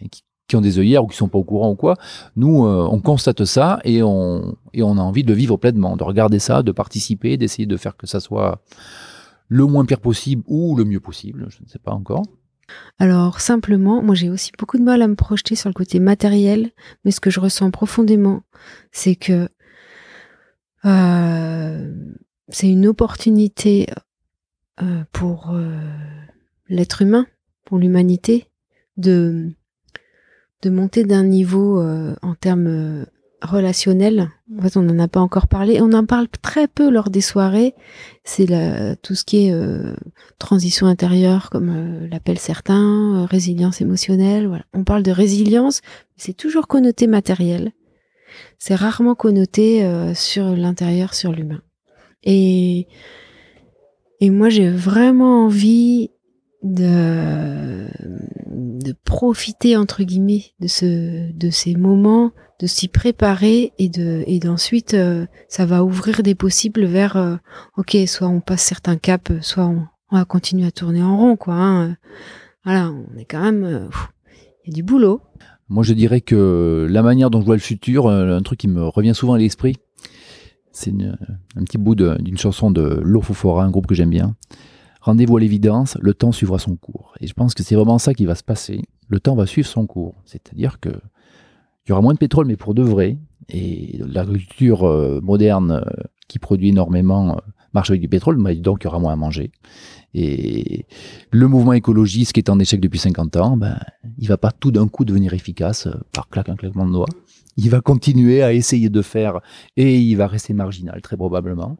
qui, 0.48 0.56
ont 0.56 0.60
des 0.60 0.78
œillères 0.78 1.04
ou 1.04 1.06
qui 1.06 1.16
sont 1.16 1.28
pas 1.28 1.38
au 1.38 1.44
courant 1.44 1.70
ou 1.70 1.76
quoi. 1.76 1.96
Nous, 2.34 2.64
on 2.64 3.00
constate 3.00 3.44
ça 3.44 3.80
et 3.84 4.02
on, 4.02 4.56
et 4.72 4.82
on 4.82 4.98
a 4.98 5.00
envie 5.00 5.22
de 5.22 5.28
le 5.28 5.34
vivre 5.34 5.56
pleinement, 5.56 5.96
de 5.96 6.02
regarder 6.02 6.38
ça, 6.38 6.62
de 6.62 6.72
participer, 6.72 7.36
d'essayer 7.36 7.66
de 7.66 7.76
faire 7.76 7.96
que 7.96 8.06
ça 8.06 8.18
soit 8.18 8.60
le 9.50 9.66
moins 9.66 9.84
pire 9.84 10.00
possible 10.00 10.42
ou 10.46 10.76
le 10.76 10.84
mieux 10.84 11.00
possible, 11.00 11.46
je 11.50 11.62
ne 11.62 11.68
sais 11.68 11.80
pas 11.80 11.92
encore. 11.92 12.22
Alors 12.98 13.40
simplement, 13.40 14.00
moi 14.00 14.14
j'ai 14.14 14.30
aussi 14.30 14.52
beaucoup 14.56 14.78
de 14.78 14.84
mal 14.84 15.02
à 15.02 15.08
me 15.08 15.16
projeter 15.16 15.56
sur 15.56 15.68
le 15.68 15.74
côté 15.74 15.98
matériel, 15.98 16.70
mais 17.04 17.10
ce 17.10 17.20
que 17.20 17.30
je 17.30 17.40
ressens 17.40 17.70
profondément, 17.72 18.42
c'est 18.92 19.16
que 19.16 19.48
euh, 20.84 21.92
c'est 22.48 22.70
une 22.70 22.86
opportunité 22.86 23.88
euh, 24.80 25.02
pour 25.10 25.50
euh, 25.50 25.76
l'être 26.68 27.02
humain, 27.02 27.26
pour 27.64 27.78
l'humanité, 27.78 28.50
de, 28.96 29.50
monter 30.64 31.04
d'un 31.04 31.24
niveau 31.24 31.82
en 32.22 32.34
termes 32.34 33.04
relationnels. 33.42 34.30
En 34.58 34.62
fait, 34.62 34.76
on 34.76 34.82
n'en 34.82 34.98
a 34.98 35.08
pas 35.08 35.20
encore 35.20 35.48
parlé. 35.48 35.80
On 35.80 35.92
en 35.92 36.04
parle 36.04 36.28
très 36.42 36.68
peu 36.68 36.90
lors 36.90 37.10
des 37.10 37.20
soirées. 37.20 37.74
C'est 38.24 38.46
tout 39.02 39.14
ce 39.14 39.24
qui 39.24 39.46
est 39.46 39.52
euh, 39.52 39.94
transition 40.38 40.86
intérieure, 40.86 41.50
comme 41.50 41.70
euh, 41.70 42.08
l'appellent 42.08 42.38
certains, 42.38 43.22
euh, 43.22 43.24
résilience 43.24 43.80
émotionnelle. 43.80 44.46
Voilà. 44.46 44.64
On 44.74 44.84
parle 44.84 45.02
de 45.02 45.10
résilience, 45.10 45.80
mais 45.84 46.22
c'est 46.22 46.36
toujours 46.36 46.66
connoté 46.66 47.06
matériel. 47.06 47.72
C'est 48.58 48.76
rarement 48.76 49.14
connoté 49.16 49.84
sur 50.14 50.54
l'intérieur, 50.54 51.14
sur 51.14 51.32
l'humain. 51.32 51.62
Et, 52.22 52.86
et 54.20 54.30
moi, 54.30 54.50
j'ai 54.50 54.70
vraiment 54.70 55.46
envie 55.46 56.10
de, 56.62 57.86
de 58.50 58.94
profiter, 59.04 59.76
entre 59.76 60.02
guillemets, 60.02 60.46
de, 60.60 60.66
ce, 60.66 61.32
de 61.32 61.50
ces 61.50 61.74
moments, 61.74 62.32
de 62.60 62.66
s'y 62.66 62.88
préparer 62.88 63.72
et, 63.78 63.88
de, 63.88 64.22
et 64.26 64.38
d'ensuite, 64.38 64.94
euh, 64.94 65.26
ça 65.48 65.64
va 65.64 65.82
ouvrir 65.82 66.22
des 66.22 66.34
possibles 66.34 66.84
vers, 66.84 67.16
euh, 67.16 67.36
ok, 67.76 67.96
soit 68.06 68.28
on 68.28 68.40
passe 68.40 68.62
certains 68.62 68.96
caps, 68.96 69.32
soit 69.40 69.66
on, 69.66 69.86
va 70.12 70.24
continuer 70.24 70.66
à 70.66 70.70
tourner 70.72 71.02
en 71.02 71.16
rond, 71.16 71.36
quoi. 71.36 71.54
hein. 71.54 71.96
Voilà, 72.64 72.90
on 72.90 73.16
est 73.16 73.24
quand 73.24 73.40
même, 73.40 73.64
euh, 73.64 73.88
il 74.64 74.70
y 74.70 74.72
a 74.72 74.74
du 74.74 74.82
boulot. 74.82 75.22
Moi, 75.68 75.84
je 75.84 75.94
dirais 75.94 76.20
que 76.20 76.86
la 76.90 77.02
manière 77.02 77.30
dont 77.30 77.40
je 77.40 77.46
vois 77.46 77.54
le 77.54 77.60
futur, 77.60 78.08
un 78.08 78.42
truc 78.42 78.58
qui 78.58 78.68
me 78.68 78.82
revient 78.82 79.14
souvent 79.14 79.34
à 79.34 79.38
l'esprit, 79.38 79.76
c'est 80.72 80.92
un 81.56 81.64
petit 81.64 81.78
bout 81.78 81.94
d'une 81.94 82.38
chanson 82.38 82.70
de 82.70 83.00
Lofofora, 83.02 83.64
un 83.64 83.70
groupe 83.70 83.86
que 83.86 83.94
j'aime 83.94 84.10
bien. 84.10 84.34
Rendez-vous 85.00 85.36
à 85.36 85.40
l'évidence, 85.40 85.96
le 86.00 86.14
temps 86.14 86.32
suivra 86.32 86.58
son 86.58 86.76
cours. 86.76 87.14
Et 87.20 87.26
je 87.26 87.32
pense 87.32 87.54
que 87.54 87.62
c'est 87.62 87.74
vraiment 87.74 87.98
ça 87.98 88.14
qui 88.14 88.26
va 88.26 88.34
se 88.34 88.44
passer. 88.44 88.82
Le 89.08 89.18
temps 89.18 89.34
va 89.34 89.46
suivre 89.46 89.68
son 89.68 89.86
cours. 89.86 90.14
C'est-à-dire 90.24 90.78
que 90.78 90.90
il 91.86 91.90
y 91.90 91.92
aura 91.92 92.02
moins 92.02 92.12
de 92.12 92.18
pétrole, 92.18 92.46
mais 92.46 92.56
pour 92.56 92.74
de 92.74 92.82
vrai. 92.82 93.18
Et 93.48 93.98
l'agriculture 94.06 94.84
euh, 94.84 95.20
moderne 95.22 95.82
euh, 95.84 96.02
qui 96.28 96.38
produit 96.38 96.68
énormément 96.68 97.32
euh, 97.32 97.40
marche 97.72 97.90
avec 97.90 98.00
du 98.00 98.08
pétrole, 98.08 98.36
mais 98.38 98.54
donc 98.56 98.82
il 98.82 98.84
y 98.84 98.88
aura 98.88 98.98
moins 98.98 99.12
à 99.12 99.16
manger. 99.16 99.50
Et 100.12 100.86
le 101.30 101.48
mouvement 101.48 101.72
écologiste 101.72 102.32
qui 102.32 102.40
est 102.40 102.50
en 102.50 102.58
échec 102.58 102.80
depuis 102.80 102.98
50 102.98 103.36
ans, 103.36 103.56
ben, 103.56 103.78
il 104.18 104.28
va 104.28 104.36
pas 104.36 104.52
tout 104.52 104.70
d'un 104.70 104.86
coup 104.86 105.04
devenir 105.04 105.34
efficace 105.34 105.88
par 106.12 106.28
claque 106.28 106.48
un 106.48 106.56
claquement 106.56 106.86
de 106.86 106.92
doigts. 106.92 107.08
Il 107.56 107.70
va 107.70 107.80
continuer 107.80 108.42
à 108.42 108.52
essayer 108.52 108.88
de 108.88 109.02
faire 109.02 109.40
et 109.76 109.98
il 109.98 110.14
va 110.14 110.26
rester 110.26 110.54
marginal 110.54 111.00
très 111.02 111.16
probablement. 111.16 111.78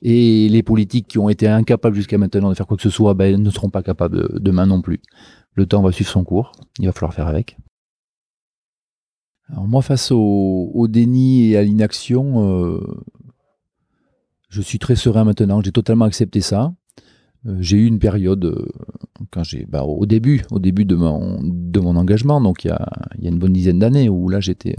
Et 0.00 0.48
les 0.48 0.62
politiques 0.62 1.06
qui 1.06 1.18
ont 1.18 1.28
été 1.28 1.46
incapables 1.46 1.94
jusqu'à 1.94 2.18
maintenant 2.18 2.50
de 2.50 2.54
faire 2.54 2.66
quoi 2.66 2.76
que 2.76 2.82
ce 2.82 2.90
soit, 2.90 3.14
ben, 3.14 3.40
ne 3.40 3.50
seront 3.50 3.70
pas 3.70 3.82
capables 3.82 4.16
de- 4.16 4.38
demain 4.40 4.66
non 4.66 4.82
plus. 4.82 5.00
Le 5.54 5.66
temps 5.66 5.82
va 5.82 5.92
suivre 5.92 6.10
son 6.10 6.24
cours. 6.24 6.52
Il 6.78 6.86
va 6.86 6.92
falloir 6.92 7.14
faire 7.14 7.28
avec. 7.28 7.56
Alors 9.48 9.68
moi, 9.68 9.82
face 9.82 10.10
au, 10.12 10.86
déni 10.88 11.50
et 11.50 11.56
à 11.56 11.62
l'inaction, 11.62 12.74
euh, 12.74 12.80
je 14.48 14.62
suis 14.62 14.78
très 14.78 14.96
serein 14.96 15.24
maintenant. 15.24 15.60
J'ai 15.62 15.72
totalement 15.72 16.06
accepté 16.06 16.40
ça. 16.40 16.72
Euh, 17.46 17.56
j'ai 17.60 17.76
eu 17.76 17.86
une 17.86 17.98
période 17.98 18.44
euh, 18.44 18.66
quand 19.30 19.44
j'ai, 19.44 19.66
bah, 19.66 19.82
au 19.84 20.06
début, 20.06 20.42
au 20.50 20.58
début 20.58 20.84
de 20.84 20.94
mon, 20.94 21.96
engagement, 21.96 22.40
donc 22.40 22.64
il 22.64 22.68
y 22.68 22.70
a, 22.70 22.88
une 23.20 23.38
bonne 23.38 23.52
dizaine 23.52 23.78
d'années, 23.78 24.08
où 24.08 24.28
là 24.28 24.40
j'étais 24.40 24.76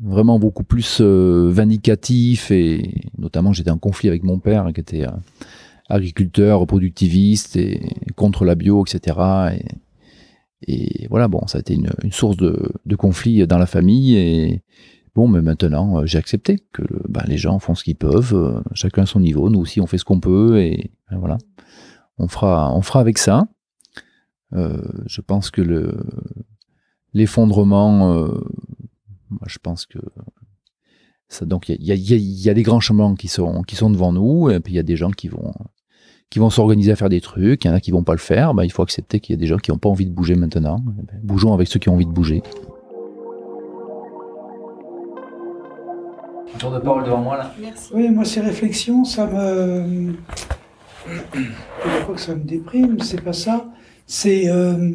vraiment 0.00 0.38
beaucoup 0.38 0.64
plus 0.64 0.98
euh, 1.00 1.50
vindicatif 1.50 2.50
et 2.50 3.02
notamment 3.18 3.52
j'étais 3.52 3.70
en 3.70 3.78
conflit 3.78 4.08
avec 4.08 4.22
mon 4.22 4.38
père 4.38 4.70
qui 4.74 4.80
était 4.80 5.06
euh, 5.06 5.12
agriculteur, 5.88 6.66
productiviste 6.66 7.56
et 7.56 7.88
contre 8.16 8.44
la 8.44 8.54
bio, 8.54 8.84
etc. 8.84 9.56
Et, 10.66 11.06
voilà, 11.10 11.28
bon, 11.28 11.46
ça 11.46 11.58
a 11.58 11.60
été 11.60 11.74
une, 11.74 11.90
source 12.10 12.36
de, 12.36 12.96
conflit 12.96 13.46
dans 13.46 13.58
la 13.58 13.66
famille. 13.66 14.16
Et 14.16 14.62
bon, 15.14 15.28
mais 15.28 15.42
maintenant, 15.42 16.00
euh, 16.00 16.06
j'ai 16.06 16.18
accepté 16.18 16.58
que 16.72 16.82
bah, 17.08 17.22
les 17.28 17.36
gens 17.36 17.58
font 17.60 17.74
ce 17.74 17.84
qu'ils 17.84 17.96
peuvent, 17.96 18.62
chacun 18.72 19.02
à 19.02 19.06
son 19.06 19.20
niveau. 19.20 19.48
Nous 19.48 19.60
aussi, 19.60 19.80
on 19.80 19.86
fait 19.86 19.98
ce 19.98 20.04
qu'on 20.04 20.18
peut. 20.18 20.58
Et, 20.58 20.90
ben 21.10 21.18
voilà, 21.18 21.38
on 22.18 22.26
fera, 22.26 22.74
on 22.74 22.82
fera 22.82 23.00
avec 23.00 23.18
ça. 23.18 23.46
Je 24.52 25.20
pense 25.20 25.50
que 25.50 25.60
le 25.60 25.94
l'effondrement, 27.12 28.28
moi, 29.30 29.46
je 29.46 29.58
pense 29.58 29.86
que 29.86 29.98
Ça, 31.28 31.44
donc 31.44 31.68
il 31.68 31.82
y 31.84 31.92
a, 31.92 31.94
y, 31.94 32.14
a, 32.14 32.16
y 32.16 32.48
a, 32.48 32.54
des 32.54 32.62
grands 32.62 32.80
chemins 32.80 33.14
qui 33.14 33.28
sont, 33.28 33.62
qui 33.62 33.76
sont 33.76 33.90
devant 33.90 34.12
nous, 34.12 34.50
et 34.50 34.60
puis 34.60 34.74
il 34.74 34.76
y 34.76 34.80
a 34.80 34.84
des 34.84 34.96
gens 34.96 35.10
qui 35.10 35.28
vont, 35.28 35.52
qui 36.30 36.38
vont 36.38 36.50
s'organiser 36.50 36.92
à 36.92 36.96
faire 36.96 37.08
des 37.08 37.20
trucs, 37.20 37.64
il 37.64 37.68
y 37.68 37.70
en 37.70 37.74
a 37.74 37.80
qui 37.80 37.90
vont 37.90 38.02
pas 38.04 38.12
le 38.12 38.18
faire, 38.18 38.54
ben, 38.54 38.64
il 38.64 38.70
faut 38.70 38.82
accepter 38.82 39.20
qu'il 39.20 39.34
y 39.34 39.38
a 39.38 39.40
des 39.40 39.46
gens 39.46 39.58
qui 39.58 39.70
n'ont 39.70 39.78
pas 39.78 39.88
envie 39.88 40.06
de 40.06 40.12
bouger 40.12 40.34
maintenant. 40.34 40.80
Ben, 40.84 41.20
bougeons 41.22 41.54
avec 41.54 41.68
ceux 41.68 41.78
qui 41.78 41.88
ont 41.88 41.94
envie 41.94 42.06
de 42.06 42.12
bouger. 42.12 42.42
Tour 46.58 46.70
de 46.70 46.78
parole 46.78 47.04
devant 47.04 47.20
moi 47.20 47.36
là. 47.36 47.52
Merci. 47.60 47.90
Oui, 47.92 48.08
moi 48.08 48.24
ces 48.24 48.40
réflexions, 48.40 49.04
ça 49.04 49.26
me. 49.26 50.14
Je 51.06 51.10
ne 51.12 52.06
pas 52.06 52.12
que 52.14 52.20
ça 52.20 52.34
me 52.34 52.42
déprime, 52.42 52.98
c'est 53.00 53.20
pas 53.20 53.34
ça. 53.34 53.66
C'est 54.06 54.48
euh, 54.48 54.92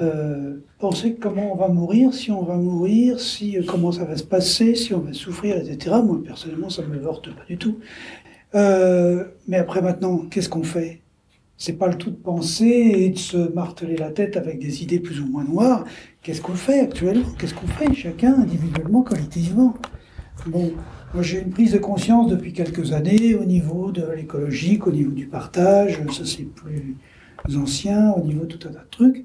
euh, 0.00 0.58
penser 0.78 1.16
comment 1.20 1.52
on 1.52 1.56
va 1.56 1.68
mourir, 1.68 2.14
si 2.14 2.30
on 2.30 2.42
va 2.42 2.54
mourir, 2.54 3.18
si 3.18 3.58
euh, 3.58 3.62
comment 3.66 3.90
ça 3.90 4.04
va 4.04 4.16
se 4.16 4.22
passer, 4.22 4.76
si 4.76 4.94
on 4.94 5.00
va 5.00 5.12
souffrir, 5.12 5.56
etc. 5.56 5.96
Moi 6.04 6.20
personnellement, 6.24 6.70
ça 6.70 6.82
me 6.82 6.98
vorte 6.98 7.34
pas 7.34 7.44
du 7.48 7.58
tout. 7.58 7.78
Euh, 8.54 9.24
mais 9.48 9.56
après 9.56 9.82
maintenant, 9.82 10.18
qu'est-ce 10.30 10.48
qu'on 10.48 10.62
fait? 10.62 11.00
C'est 11.56 11.72
pas 11.72 11.88
le 11.88 11.96
tout 11.96 12.10
de 12.10 12.16
penser 12.16 12.66
et 12.66 13.10
de 13.10 13.18
se 13.18 13.52
marteler 13.52 13.96
la 13.96 14.12
tête 14.12 14.36
avec 14.36 14.60
des 14.60 14.84
idées 14.84 15.00
plus 15.00 15.20
ou 15.20 15.26
moins 15.26 15.42
noires. 15.42 15.84
Qu'est-ce 16.22 16.40
qu'on 16.40 16.54
fait 16.54 16.78
actuellement? 16.78 17.26
Qu'est-ce 17.36 17.54
qu'on 17.54 17.66
fait 17.66 17.92
chacun 17.94 18.34
individuellement, 18.34 19.02
collectivement? 19.02 19.74
Bon, 20.46 20.70
moi 21.12 21.24
j'ai 21.24 21.40
une 21.40 21.50
prise 21.50 21.72
de 21.72 21.78
conscience 21.78 22.30
depuis 22.30 22.52
quelques 22.52 22.92
années 22.92 23.34
au 23.34 23.44
niveau 23.44 23.90
de 23.90 24.06
l'écologique, 24.14 24.86
au 24.86 24.92
niveau 24.92 25.10
du 25.10 25.26
partage, 25.26 26.00
ça 26.12 26.24
c'est 26.24 26.44
plus 26.44 26.96
ancien, 27.56 28.12
au 28.12 28.24
niveau 28.24 28.44
de 28.44 28.56
tout 28.56 28.68
un 28.68 28.72
tas 28.72 28.80
de 28.80 28.90
trucs. 28.90 29.24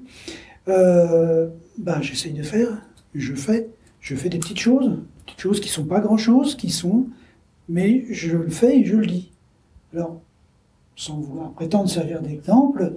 Euh, 0.68 1.48
ben, 1.78 2.00
j'essaye 2.00 2.32
de 2.32 2.42
faire, 2.42 2.70
je 3.14 3.34
fais, 3.34 3.68
je 4.00 4.14
fais 4.14 4.28
des 4.28 4.38
petites 4.38 4.58
choses, 4.58 4.98
petites 5.26 5.40
choses 5.40 5.60
qui 5.60 5.68
sont 5.68 5.84
pas 5.84 6.00
grand-chose, 6.00 6.54
qui 6.54 6.70
sont, 6.70 7.06
mais 7.68 8.04
je 8.10 8.36
le 8.36 8.48
fais 8.48 8.78
et 8.78 8.84
je 8.84 8.96
le 8.96 9.06
dis. 9.06 9.30
Alors, 9.92 10.20
sans 10.96 11.18
vouloir 11.20 11.52
prétendre 11.52 11.88
servir 11.88 12.22
d'exemple, 12.22 12.94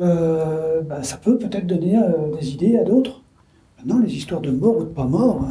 euh, 0.00 0.80
ben, 0.82 1.02
ça 1.02 1.18
peut 1.18 1.36
peut-être 1.36 1.66
donner 1.66 1.98
euh, 1.98 2.34
des 2.38 2.52
idées 2.54 2.78
à 2.78 2.84
d'autres. 2.84 3.22
Maintenant, 3.78 3.98
les 3.98 4.14
histoires 4.14 4.40
de 4.40 4.50
mort 4.50 4.78
ou 4.78 4.84
de 4.84 4.88
pas 4.88 5.04
mort, 5.04 5.42
hein, 5.42 5.50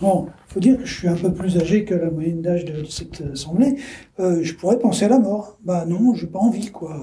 bon, 0.00 0.28
faut 0.48 0.60
dire 0.60 0.78
que 0.78 0.84
je 0.84 0.94
suis 0.94 1.08
un 1.08 1.16
peu 1.16 1.32
plus 1.32 1.58
âgé 1.58 1.84
que 1.84 1.94
la 1.94 2.10
moyenne 2.10 2.42
d'âge 2.42 2.64
de, 2.64 2.84
cette 2.84 3.22
assemblée. 3.32 3.76
Je 4.18 4.52
pourrais 4.54 4.78
penser 4.78 5.06
à 5.06 5.08
la 5.08 5.18
mort. 5.18 5.58
Bah 5.64 5.84
non, 5.86 6.14
j'ai 6.14 6.26
pas 6.26 6.38
envie, 6.38 6.70
quoi. 6.70 7.00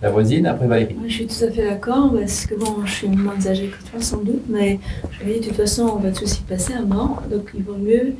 La 0.00 0.10
voisine, 0.10 0.46
après 0.46 0.66
Valérie. 0.66 0.96
Je 1.06 1.12
suis 1.12 1.26
tout 1.26 1.44
à 1.44 1.50
fait 1.50 1.64
d'accord, 1.64 2.12
parce 2.12 2.46
que 2.46 2.54
bon, 2.54 2.84
je 2.84 2.92
suis 2.92 3.08
moins 3.08 3.46
âgée 3.46 3.68
que 3.68 3.90
toi 3.90 4.00
sans 4.00 4.18
doute, 4.18 4.44
mais 4.48 4.78
je 5.10 5.24
me 5.24 5.32
dis 5.32 5.40
de 5.40 5.46
toute 5.46 5.56
façon, 5.56 5.90
on 5.96 5.96
va 5.96 6.12
tous 6.12 6.38
y 6.38 6.42
passer 6.42 6.74
à 6.74 6.82
mort, 6.82 7.22
donc 7.30 7.50
il 7.54 7.62
vaut 7.62 7.76
mieux. 7.76 8.14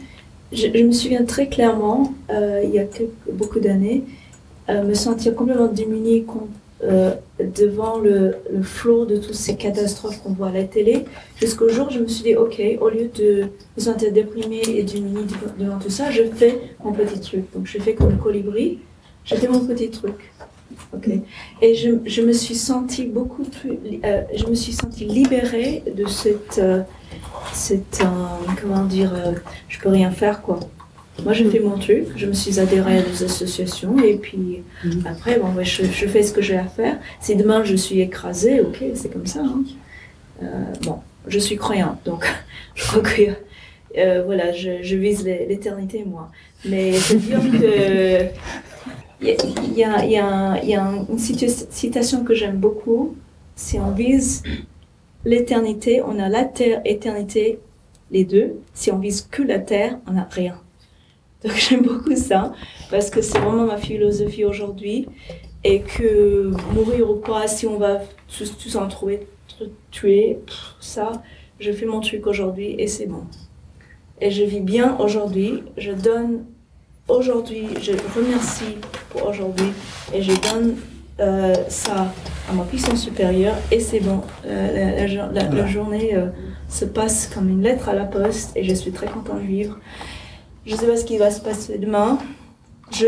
Je, 0.52 0.66
me 0.66 0.92
souviens 0.92 1.24
très 1.24 1.48
clairement, 1.48 2.14
euh, 2.30 2.62
il 2.64 2.70
y 2.70 2.78
a 2.78 2.85
beaucoup 3.32 3.61
d'années, 3.61 4.04
euh, 4.68 4.85
me 4.85 4.94
sentir 4.94 5.35
complètement 5.35 5.68
démunie 5.68 6.24
contre, 6.24 6.46
euh, 6.85 7.14
devant 7.56 7.98
le, 7.98 8.37
le, 8.52 8.62
flot 8.62 9.06
de 9.06 9.16
toutes 9.16 9.35
ces 9.35 9.56
catastrophes 9.56 10.22
qu'on 10.22 10.32
voit 10.32 10.48
à 10.48 10.52
la 10.52 10.64
télé, 10.64 11.04
jusqu'au 11.37 11.68
jour 11.68 11.88
où 11.88 11.90
je 11.90 12.00
me 12.00 12.06
suis 12.06 12.24
dit, 12.24 12.37
ok, 12.37 12.61
au 12.80 12.88
lieu 12.90 13.09
de 13.14 13.44
me 13.76 13.80
sentir 13.80 14.12
déprimée 14.12 14.62
et 14.68 14.82
démunie 14.82 15.26
devant 15.59 15.78
tout 15.78 15.90
ça, 15.90 16.11
je 16.11 16.22
fais 16.24 16.59
mon 16.85 16.92
petit 16.92 17.20
truc. 17.20 17.44
Donc 17.54 17.66
je 17.66 17.78
fais 17.78 17.94
comme 17.94 18.11
le 18.11 18.16
colibri, 18.16 18.78
je 19.24 19.37
fais 19.37 19.48
mon 19.48 19.61
petit 19.61 19.90
truc. 19.90 20.32
Ok. 20.94 21.09
Et 21.62 21.74
je, 21.74 21.90
je, 22.05 22.22
me 22.22 22.33
suis 22.33 22.55
sentie 22.55 23.05
beaucoup 23.05 23.44
plus, 23.44 23.79
euh, 24.05 24.22
je 24.35 24.46
me 24.46 24.55
suis 24.55 24.72
sentie 24.72 25.05
libérée 25.05 25.83
de 25.94 26.07
cette, 26.07 26.59
euh, 26.59 26.83
cette 27.52 28.02
euh, 28.02 28.52
comment 28.61 28.85
dire, 28.85 29.12
je 29.68 29.79
peux 29.79 29.88
rien 29.88 30.11
faire 30.11 30.42
quoi. 30.42 30.61
Moi, 31.24 31.33
je 31.33 31.44
fais 31.48 31.61
mon 31.61 31.79
truc, 31.79 32.09
je 32.16 32.26
me 32.26 32.35
suis 32.35 32.61
adhérée 32.61 32.98
à 32.98 33.02
des 33.02 33.24
associations 33.24 33.98
et 33.98 34.16
puis 34.16 34.62
après, 35.07 35.38
bon, 35.38 35.48
ouais, 35.55 35.64
je, 35.64 35.85
je, 35.85 36.07
fais 36.07 36.22
ce 36.22 36.33
que 36.33 36.42
j'ai 36.42 36.59
à 36.59 36.66
faire. 36.66 36.98
Si 37.20 37.37
demain 37.37 37.64
je 37.64 37.74
suis 37.74 38.00
écrasée, 38.00 38.61
ok, 38.61 38.85
c'est 38.94 39.11
comme 39.11 39.26
ça. 39.26 39.40
Hein. 39.40 39.64
bon, 40.83 40.98
je 41.26 41.38
suis 41.38 41.57
croyante, 41.57 41.98
donc 42.05 42.26
je 42.74 42.87
crois 42.87 43.00
que 43.00 44.22
voilà, 44.24 44.52
je, 44.52 44.83
je 44.83 44.96
vise 44.96 45.24
l'éternité 45.24 46.05
moi. 46.07 46.31
Mais 46.64 46.92
c'est 46.92 47.16
dire 47.16 47.40
que 47.40 48.29
il 49.20 49.74
y 49.74 49.85
a, 49.85 50.05
y 50.05 50.12
y 50.66 50.74
a 50.74 50.81
une 51.09 51.18
citation 51.18 52.24
que 52.24 52.35
j'aime 52.35 52.57
beaucoup. 52.57 53.16
Si 53.55 53.79
on 53.79 53.92
vise 53.92 54.42
l'éternité, 55.24 56.02
on 56.02 56.18
a 56.18 56.29
la 56.29 56.44
terre, 56.44 56.83
éternité, 56.85 57.59
les 58.11 58.24
deux. 58.24 58.61
Si 58.74 58.90
on 58.92 58.98
vise 58.98 59.22
que 59.22 59.42
la 59.42 59.59
terre, 59.59 59.98
on 60.07 60.12
n'a 60.12 60.29
rien. 60.31 60.61
Donc 61.42 61.55
j'aime 61.68 61.83
beaucoup 61.83 62.16
ça, 62.16 62.52
parce 62.90 63.11
que 63.11 63.22
c'est 63.22 63.38
vraiment 63.38 63.66
ma 63.66 63.76
philosophie 63.79 64.44
aujourd'hui. 64.44 65.09
Et 65.64 65.81
que 65.81 66.52
mourir 66.74 67.11
ou 67.11 67.16
pas, 67.16 67.48
si 67.48 67.66
on 67.66 67.76
va 67.76 67.98
tous 68.29 68.76
en 68.76 68.87
trouver, 68.87 69.26
tuer, 69.90 70.38
ça, 70.81 71.22
je 71.59 71.72
fais 71.72 71.87
mon 71.87 72.00
truc 72.00 72.26
aujourd'hui 72.29 72.76
et 72.79 72.87
c'est 72.87 73.07
bon. 73.07 73.24
Et 74.20 74.31
je 74.31 74.44
vis 74.44 74.61
bien 74.61 74.96
aujourd'hui, 74.98 75.64
je 75.76 75.90
donne 75.90 76.44
aujourd'hui, 77.08 77.68
je 77.80 77.92
remercie 78.14 78.76
pour 79.10 79.28
aujourd'hui 79.28 79.72
et 80.12 80.22
je 80.22 80.32
donne 80.32 80.76
euh, 81.20 81.54
ça 81.68 82.12
à 82.50 82.52
ma 82.52 82.64
puissance 82.64 83.02
supérieure 83.02 83.54
et 83.70 83.80
c'est 83.80 84.00
bon. 84.00 84.20
Euh, 84.46 85.06
la, 85.06 85.32
la, 85.32 85.48
la, 85.48 85.66
journée 85.66 86.14
euh, 86.14 86.26
se 86.68 86.84
passe 86.84 87.30
comme 87.32 87.48
une 87.48 87.62
lettre 87.62 87.88
à 87.88 87.94
la 87.94 88.04
poste 88.04 88.52
et 88.54 88.64
je 88.64 88.74
suis 88.74 88.92
très 88.92 89.06
content 89.06 89.34
de 89.34 89.40
vivre. 89.40 89.78
Je 90.66 90.74
ne 90.74 90.78
sais 90.78 90.86
pas 90.86 90.96
ce 90.96 91.04
qui 91.04 91.16
va 91.16 91.30
se 91.30 91.40
passer 91.40 91.78
demain. 91.78 92.18
Je, 92.90 93.06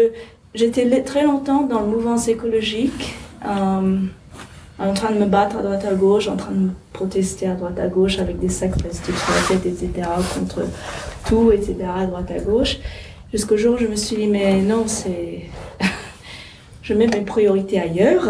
j'étais 0.54 1.02
très 1.02 1.24
longtemps 1.24 1.64
dans 1.64 1.80
le 1.80 1.86
mouvement 1.88 2.16
écologique, 2.16 3.14
en 3.44 4.94
train 4.94 5.10
de 5.10 5.18
me 5.18 5.26
battre 5.26 5.58
à 5.58 5.62
droite 5.62 5.84
à 5.84 5.94
gauche, 5.94 6.28
en 6.28 6.36
train 6.36 6.52
de 6.52 6.58
me 6.58 6.70
protester 6.92 7.46
à 7.46 7.54
droite 7.54 7.78
à 7.78 7.88
gauche 7.88 8.18
avec 8.20 8.38
des 8.38 8.48
sacs 8.48 8.78
plastiques 8.78 9.16
sur 9.16 9.34
la 9.34 9.60
tête, 9.60 9.66
etc., 9.66 10.08
contre 10.34 10.62
tout, 11.26 11.50
etc., 11.52 11.76
à 11.96 12.06
droite 12.06 12.30
à 12.30 12.38
gauche. 12.38 12.78
Jusqu'au 13.32 13.58
jour 13.58 13.74
où 13.74 13.78
je 13.78 13.86
me 13.86 13.96
suis 13.96 14.16
dit, 14.16 14.26
mais 14.26 14.62
non, 14.62 14.86
c'est. 14.86 15.42
je 16.82 16.94
mets 16.94 17.06
mes 17.06 17.20
priorités 17.20 17.78
ailleurs. 17.78 18.28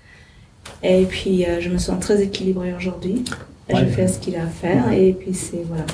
et 0.82 1.04
puis, 1.04 1.44
euh, 1.44 1.60
je 1.60 1.68
me 1.68 1.78
sens 1.78 1.98
très 1.98 2.22
équilibrée 2.22 2.72
aujourd'hui. 2.72 3.24
Ouais. 3.68 3.80
Je 3.80 3.86
fais 3.86 4.06
ce 4.06 4.20
qu'il 4.20 4.36
a 4.36 4.44
à 4.44 4.46
faire. 4.46 4.92
Et 4.92 5.12
puis, 5.12 5.34
c'est. 5.34 5.64
Voilà. 5.64 5.86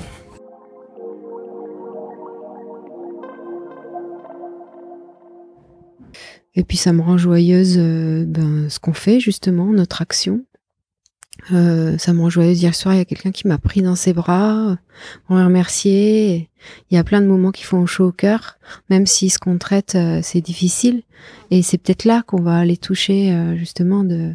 Et 6.58 6.64
puis 6.64 6.76
ça 6.76 6.92
me 6.92 7.00
rend 7.02 7.16
joyeuse 7.16 7.76
euh, 7.78 8.24
ben, 8.26 8.68
ce 8.68 8.80
qu'on 8.80 8.92
fait 8.92 9.20
justement, 9.20 9.66
notre 9.66 10.02
action. 10.02 10.44
Euh, 11.52 11.96
ça 11.98 12.12
me 12.12 12.20
rend 12.20 12.30
joyeuse. 12.30 12.60
Hier 12.60 12.74
soir, 12.74 12.94
il 12.94 12.98
y 12.98 13.00
a 13.00 13.04
quelqu'un 13.04 13.30
qui 13.30 13.46
m'a 13.46 13.58
pris 13.58 13.82
dans 13.82 13.94
ses 13.94 14.12
bras, 14.12 14.76
on 15.28 15.36
remercié. 15.36 16.50
Il 16.90 16.94
y 16.94 16.98
a 16.98 17.04
plein 17.04 17.20
de 17.20 17.26
moments 17.26 17.52
qui 17.52 17.64
font 17.64 17.86
chaud 17.86 18.08
au 18.08 18.12
cœur, 18.12 18.58
même 18.90 19.06
si 19.06 19.30
ce 19.30 19.38
qu'on 19.38 19.58
traite, 19.58 19.94
euh, 19.94 20.20
c'est 20.22 20.40
difficile. 20.40 21.02
Et 21.50 21.62
c'est 21.62 21.78
peut-être 21.78 22.04
là 22.04 22.22
qu'on 22.22 22.42
va 22.42 22.56
aller 22.56 22.76
toucher 22.76 23.32
euh, 23.32 23.56
justement 23.56 24.04
de, 24.04 24.34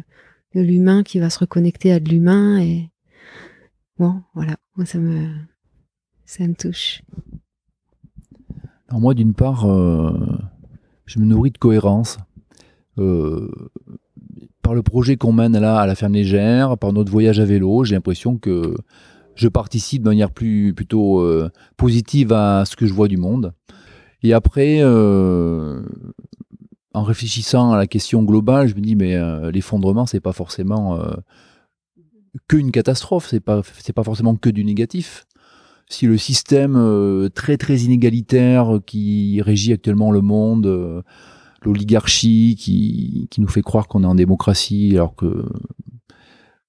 l'humain 0.54 1.02
qui 1.02 1.18
va 1.18 1.30
se 1.30 1.40
reconnecter 1.40 1.92
à 1.92 2.00
de 2.00 2.08
l'humain. 2.08 2.58
Et 2.60 2.90
bon, 3.98 4.22
voilà, 4.34 4.56
moi 4.76 4.86
ça 4.86 4.98
me, 4.98 5.28
ça 6.24 6.46
me 6.46 6.54
touche. 6.54 7.02
Alors 8.88 9.00
moi, 9.00 9.14
d'une 9.14 9.34
part, 9.34 9.66
je 11.06 11.18
me 11.18 11.24
nourris 11.24 11.50
de 11.50 11.58
cohérence. 11.58 12.18
Euh, 12.98 13.50
par 14.64 14.74
le 14.74 14.82
projet 14.82 15.16
qu'on 15.16 15.32
mène 15.32 15.56
là 15.58 15.78
à 15.78 15.86
la 15.86 15.94
ferme 15.94 16.14
légère, 16.14 16.78
par 16.78 16.92
notre 16.92 17.12
voyage 17.12 17.38
à 17.38 17.44
vélo, 17.44 17.84
j'ai 17.84 17.94
l'impression 17.94 18.38
que 18.38 18.74
je 19.36 19.46
participe 19.46 20.02
de 20.02 20.08
manière 20.08 20.30
plutôt 20.30 21.20
euh, 21.20 21.50
positive 21.76 22.32
à 22.32 22.64
ce 22.64 22.74
que 22.74 22.86
je 22.86 22.94
vois 22.94 23.06
du 23.06 23.18
monde. 23.18 23.52
Et 24.22 24.32
après, 24.32 24.78
euh, 24.80 25.82
en 26.94 27.02
réfléchissant 27.02 27.72
à 27.72 27.76
la 27.76 27.86
question 27.86 28.22
globale, 28.22 28.68
je 28.68 28.74
me 28.74 28.80
dis 28.80 28.96
mais 28.96 29.16
euh, 29.16 29.50
l'effondrement 29.50 30.06
c'est 30.06 30.20
pas 30.20 30.32
forcément 30.32 30.98
euh, 30.98 31.12
que 32.48 32.56
une 32.56 32.70
catastrophe, 32.70 33.26
c'est 33.28 33.40
pas 33.40 33.60
c'est 33.78 33.92
pas 33.92 34.02
forcément 34.02 34.34
que 34.34 34.48
du 34.48 34.64
négatif. 34.64 35.26
Si 35.90 36.06
le 36.06 36.16
système 36.16 37.28
très 37.34 37.58
très 37.58 37.76
inégalitaire 37.80 38.78
qui 38.86 39.42
régit 39.42 39.74
actuellement 39.74 40.10
le 40.10 40.22
monde 40.22 41.04
l'oligarchie 41.64 42.56
qui, 42.58 43.28
nous 43.38 43.48
fait 43.48 43.62
croire 43.62 43.88
qu'on 43.88 44.04
est 44.04 44.06
en 44.06 44.14
démocratie 44.14 44.92
alors 44.94 45.14
que 45.16 45.44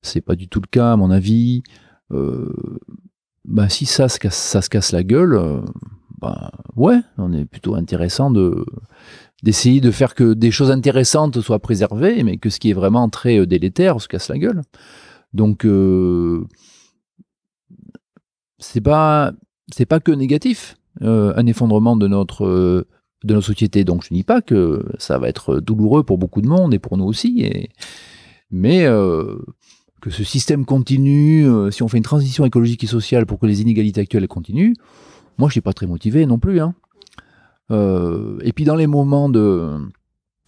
c'est 0.01 0.21
pas 0.21 0.35
du 0.35 0.47
tout 0.47 0.61
le 0.61 0.67
cas 0.67 0.93
à 0.93 0.95
mon 0.95 1.11
avis. 1.11 1.63
Euh, 2.11 2.53
bah, 3.43 3.69
si 3.69 3.85
ça 3.85 4.09
se 4.09 4.19
casse, 4.19 4.91
la 4.91 5.03
gueule, 5.03 5.33
euh, 5.33 5.61
bah, 6.19 6.51
ouais, 6.75 6.99
on 7.17 7.33
est 7.33 7.45
plutôt 7.45 7.75
intéressant 7.75 8.31
de 8.31 8.65
d'essayer 9.43 9.81
de 9.81 9.91
faire 9.91 10.15
que 10.15 10.33
des 10.33 10.49
choses 10.49 10.71
intéressantes 10.71 11.39
soient 11.41 11.59
préservées, 11.59 12.23
mais 12.23 12.37
que 12.37 12.49
ce 12.49 12.59
qui 12.59 12.71
est 12.71 12.73
vraiment 12.73 13.09
très 13.09 13.37
euh, 13.39 13.45
délétère 13.45 14.01
se 14.01 14.07
casse 14.07 14.29
la 14.29 14.39
gueule. 14.39 14.61
Donc 15.33 15.67
c'est 18.57 18.81
pas 18.81 19.33
que 20.03 20.11
négatif, 20.11 20.77
un 21.01 21.45
effondrement 21.45 21.97
de 21.97 22.07
notre 22.07 22.87
de 23.25 23.33
nos 23.33 23.41
sociétés. 23.41 23.83
Donc 23.83 24.03
je 24.03 24.13
ne 24.13 24.17
dis 24.17 24.23
pas 24.23 24.41
que 24.41 24.85
ça 24.97 25.17
va 25.17 25.27
être 25.27 25.59
douloureux 25.59 26.03
pour 26.03 26.17
beaucoup 26.17 26.41
de 26.41 26.47
monde 26.47 26.73
et 26.73 26.79
pour 26.79 26.97
nous 26.97 27.05
aussi, 27.05 27.67
mais 28.51 28.85
euh, 28.85 29.37
que 30.01 30.09
ce 30.09 30.23
système 30.23 30.65
continue, 30.65 31.47
euh, 31.47 31.71
si 31.71 31.83
on 31.83 31.87
fait 31.87 31.97
une 31.97 32.03
transition 32.03 32.45
écologique 32.45 32.83
et 32.83 32.87
sociale 32.87 33.25
pour 33.25 33.39
que 33.39 33.47
les 33.47 33.61
inégalités 33.61 34.01
actuelles 34.01 34.27
continuent, 34.27 34.73
moi 35.37 35.49
je 35.49 35.53
suis 35.53 35.61
pas 35.61 35.73
très 35.73 35.87
motivé 35.87 36.25
non 36.25 36.39
plus. 36.39 36.61
Hein. 36.61 36.75
Euh, 37.71 38.37
et 38.43 38.53
puis 38.53 38.63
dans 38.63 38.75
les 38.75 38.87
moments 38.87 39.29
de 39.29 39.77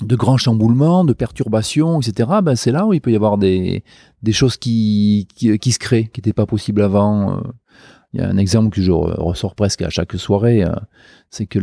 de 0.06 0.16
grands 0.16 0.38
chamboulements, 0.38 1.04
de 1.04 1.13
perturbations, 1.13 2.00
etc., 2.00 2.30
ben 2.44 2.56
c'est 2.56 2.72
là 2.72 2.86
où 2.86 2.94
il 2.94 3.02
peut 3.02 3.12
y 3.12 3.16
avoir 3.16 3.40
des, 3.40 3.84
des 4.22 4.32
choses 4.32 4.56
qui, 4.56 5.28
qui, 5.34 5.58
qui 5.58 5.72
se 5.72 5.80
créent, 5.80 6.10
qui 6.13 6.20
n'étaient 6.20 6.34
pas 6.34 6.46
possibles 6.46 6.84
avant. 6.84 7.42
Il 8.13 8.22
y 8.22 8.24
a 8.24 8.30
un 8.30 8.38
exemple 8.38 8.70
que 8.70 8.82
je 8.82 8.91
re- 8.91 9.20
ressors 9.20 9.54
presque 9.54 9.82
à 9.82 9.89
chaque 9.89 10.13
soirée, 10.13 10.63
euh, 10.63 10.70
c'est 11.30 11.46
que 11.46 11.60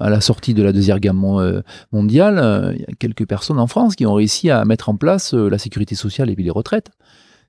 à 0.00 0.08
la 0.08 0.20
sortie 0.20 0.54
de 0.54 0.62
la 0.62 0.72
Deuxième 0.72 0.98
Guerre 0.98 1.14
euh, 1.14 1.62
mondiale, 1.92 2.38
euh, 2.38 2.72
il 2.74 2.80
y 2.80 2.84
a 2.84 2.94
quelques 2.98 3.26
personnes 3.26 3.58
en 3.58 3.66
France 3.66 3.94
qui 3.94 4.06
ont 4.06 4.14
réussi 4.14 4.50
à 4.50 4.64
mettre 4.64 4.88
en 4.88 4.96
place 4.96 5.34
la 5.34 5.58
sécurité 5.58 5.94
sociale 5.94 6.30
et 6.30 6.34
puis 6.34 6.44
les 6.44 6.50
retraites. 6.50 6.90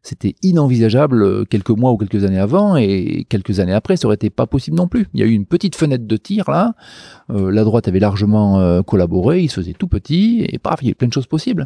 C'était 0.04 0.36
inenvisageable 0.44 1.46
quelques 1.48 1.72
mois 1.72 1.92
ou 1.92 1.98
quelques 1.98 2.24
années 2.24 2.40
avant, 2.40 2.78
et 2.78 3.26
quelques 3.30 3.60
années 3.60 3.74
après, 3.74 3.98
ça 3.98 4.06
aurait 4.06 4.16
été 4.16 4.30
pas 4.30 4.46
possible 4.46 4.78
non 4.78 4.88
plus. 4.88 5.08
Il 5.14 5.20
y 5.20 5.24
a 5.24 5.26
eu 5.26 5.32
une 5.32 5.46
petite 5.46 5.76
fenêtre 5.76 6.06
de 6.06 6.18
tir 6.18 6.50
là, 6.50 6.76
la 7.28 7.64
droite 7.64 7.88
avait 7.90 8.00
largement 8.00 8.82
collaboré, 8.84 9.42
il 9.42 9.50
se 9.50 9.56
faisait 9.56 9.74
tout 9.74 9.88
petit, 9.88 10.46
et 10.48 10.60
paf, 10.60 10.82
il 10.82 10.86
y 10.86 10.88
a 10.90 10.92
eu 10.92 10.96
plein 10.96 11.10
de 11.10 11.14
choses 11.14 11.28
possibles. 11.28 11.66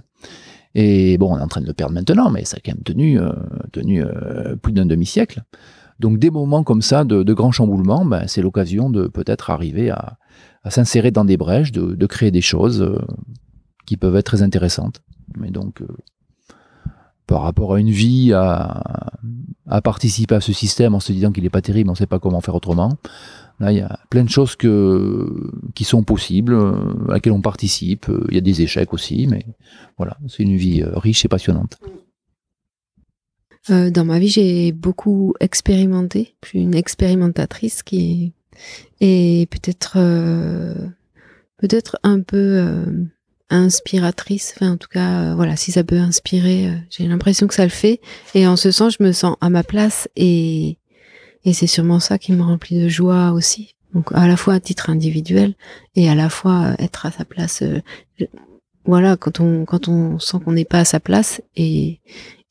Et 0.73 1.17
bon, 1.19 1.35
on 1.35 1.37
est 1.37 1.41
en 1.41 1.47
train 1.49 1.61
de 1.61 1.67
le 1.67 1.73
perdre 1.73 1.93
maintenant, 1.93 2.31
mais 2.31 2.45
ça 2.45 2.57
a 2.57 2.59
quand 2.65 2.73
même 2.73 2.83
tenu, 2.83 3.19
plus 4.61 4.73
d'un 4.73 4.85
demi-siècle. 4.85 5.43
Donc 6.01 6.17
des 6.17 6.31
moments 6.31 6.63
comme 6.63 6.81
ça 6.81 7.05
de, 7.05 7.21
de 7.21 7.33
grands 7.33 7.51
chamboulements, 7.51 8.05
ben, 8.05 8.23
c'est 8.27 8.41
l'occasion 8.41 8.89
de 8.89 9.07
peut-être 9.07 9.51
arriver 9.51 9.91
à, 9.91 10.17
à 10.63 10.71
s'insérer 10.71 11.11
dans 11.11 11.25
des 11.25 11.37
brèches, 11.37 11.71
de, 11.71 11.93
de 11.93 12.05
créer 12.07 12.31
des 12.31 12.41
choses 12.41 12.81
euh, 12.81 12.97
qui 13.85 13.97
peuvent 13.97 14.15
être 14.15 14.25
très 14.25 14.41
intéressantes. 14.41 15.01
Mais 15.37 15.51
donc, 15.51 15.81
euh, 15.81 15.87
par 17.27 17.43
rapport 17.43 17.75
à 17.75 17.79
une 17.79 17.91
vie, 17.91 18.33
à, 18.33 18.81
à 19.67 19.81
participer 19.81 20.35
à 20.35 20.41
ce 20.41 20.53
système 20.53 20.95
en 20.95 20.99
se 20.99 21.13
disant 21.13 21.31
qu'il 21.31 21.43
n'est 21.43 21.49
pas 21.49 21.61
terrible, 21.61 21.89
on 21.89 21.93
ne 21.93 21.97
sait 21.97 22.07
pas 22.07 22.19
comment 22.19 22.41
faire 22.41 22.55
autrement, 22.55 22.97
là, 23.59 23.71
il 23.71 23.77
y 23.77 23.81
a 23.81 23.99
plein 24.09 24.23
de 24.23 24.29
choses 24.29 24.55
que, 24.55 25.51
qui 25.75 25.83
sont 25.83 26.03
possibles, 26.03 26.53
euh, 26.53 26.73
à 27.09 27.13
laquelle 27.13 27.33
on 27.33 27.41
participe. 27.41 28.11
Il 28.29 28.35
y 28.35 28.39
a 28.39 28.41
des 28.41 28.61
échecs 28.63 28.91
aussi, 28.91 29.27
mais 29.27 29.45
voilà, 29.97 30.17
c'est 30.27 30.41
une 30.41 30.57
vie 30.57 30.81
euh, 30.81 30.97
riche 30.97 31.23
et 31.25 31.29
passionnante. 31.29 31.77
Euh, 33.69 33.91
dans 33.91 34.05
ma 34.05 34.19
vie, 34.19 34.29
j'ai 34.29 34.71
beaucoup 34.71 35.33
expérimenté. 35.39 36.35
Je 36.43 36.49
suis 36.49 36.61
une 36.61 36.75
expérimentatrice 36.75 37.83
qui 37.83 38.33
est, 38.99 39.49
peut-être 39.51 39.93
euh, 39.97 40.73
peut-être 41.61 41.97
un 42.03 42.21
peu 42.21 42.37
euh, 42.37 42.85
inspiratrice. 43.49 44.53
Enfin, 44.55 44.71
en 44.71 44.77
tout 44.77 44.89
cas, 44.89 45.21
euh, 45.21 45.35
voilà, 45.35 45.55
si 45.55 45.71
ça 45.71 45.83
peut 45.83 45.99
inspirer, 45.99 46.67
euh, 46.67 46.75
j'ai 46.89 47.07
l'impression 47.07 47.47
que 47.47 47.53
ça 47.53 47.63
le 47.63 47.69
fait. 47.69 48.01
Et 48.33 48.47
en 48.47 48.55
ce 48.55 48.71
sens, 48.71 48.95
je 48.99 49.03
me 49.03 49.11
sens 49.11 49.37
à 49.41 49.49
ma 49.49 49.63
place 49.63 50.09
et 50.15 50.77
et 51.43 51.53
c'est 51.53 51.67
sûrement 51.67 51.99
ça 51.99 52.19
qui 52.19 52.33
me 52.33 52.43
remplit 52.43 52.79
de 52.83 52.87
joie 52.87 53.31
aussi. 53.31 53.75
Donc 53.95 54.11
à 54.13 54.27
la 54.27 54.37
fois 54.37 54.55
à 54.55 54.59
titre 54.59 54.89
individuel 54.89 55.55
et 55.95 56.07
à 56.07 56.15
la 56.15 56.29
fois 56.29 56.75
être 56.77 57.05
à 57.07 57.11
sa 57.11 57.25
place. 57.25 57.63
voilà, 58.85 59.17
quand 59.17 59.39
on 59.39 59.65
quand 59.65 59.87
on 59.87 60.19
sent 60.19 60.37
qu'on 60.45 60.51
n'est 60.51 60.65
pas 60.65 60.79
à 60.79 60.85
sa 60.85 60.99
place 60.99 61.41
et 61.55 61.99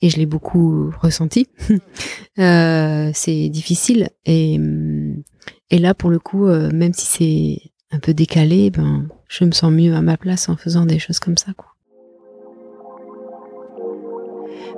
et 0.02 0.10
je 0.10 0.16
l'ai 0.16 0.26
beaucoup 0.26 0.90
ressenti. 1.00 1.48
Euh, 2.38 3.10
c'est 3.12 3.50
difficile 3.50 4.08
et 4.24 4.58
là 5.70 5.92
pour 5.92 6.08
le 6.08 6.18
coup, 6.18 6.46
euh, 6.46 6.70
même 6.72 6.94
si 6.94 7.04
c'est 7.04 7.70
un 7.94 7.98
peu 7.98 8.14
décalé, 8.14 8.70
ben 8.70 9.08
je 9.28 9.44
me 9.44 9.50
sens 9.50 9.70
mieux 9.70 9.94
à 9.94 10.00
ma 10.00 10.16
place 10.16 10.48
en 10.48 10.56
faisant 10.56 10.86
des 10.86 10.98
choses 10.98 11.18
comme 11.18 11.36
ça. 11.36 11.52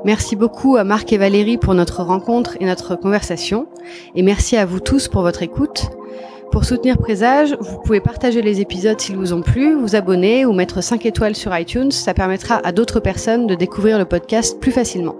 Merci 0.04 0.34
beaucoup 0.34 0.76
à 0.76 0.82
Marc 0.82 1.12
et 1.12 1.18
Valérie 1.18 1.58
pour 1.58 1.74
notre 1.74 2.02
rencontre 2.02 2.56
et 2.58 2.64
notre 2.64 2.96
conversation. 2.96 3.68
Et 4.16 4.22
merci 4.22 4.56
à 4.56 4.66
vous 4.66 4.80
tous 4.80 5.06
pour 5.06 5.22
votre 5.22 5.42
écoute. 5.42 5.90
Pour 6.52 6.66
soutenir 6.66 6.98
Présage, 6.98 7.56
vous 7.58 7.78
pouvez 7.78 8.00
partager 8.00 8.42
les 8.42 8.60
épisodes 8.60 9.00
s'ils 9.00 9.16
vous 9.16 9.32
ont 9.32 9.40
plu, 9.40 9.74
vous 9.74 9.96
abonner 9.96 10.44
ou 10.44 10.52
mettre 10.52 10.82
5 10.82 11.06
étoiles 11.06 11.34
sur 11.34 11.56
iTunes. 11.56 11.90
Ça 11.90 12.12
permettra 12.12 12.60
à 12.62 12.72
d'autres 12.72 13.00
personnes 13.00 13.46
de 13.46 13.54
découvrir 13.54 13.98
le 13.98 14.04
podcast 14.04 14.60
plus 14.60 14.70
facilement. 14.70 15.16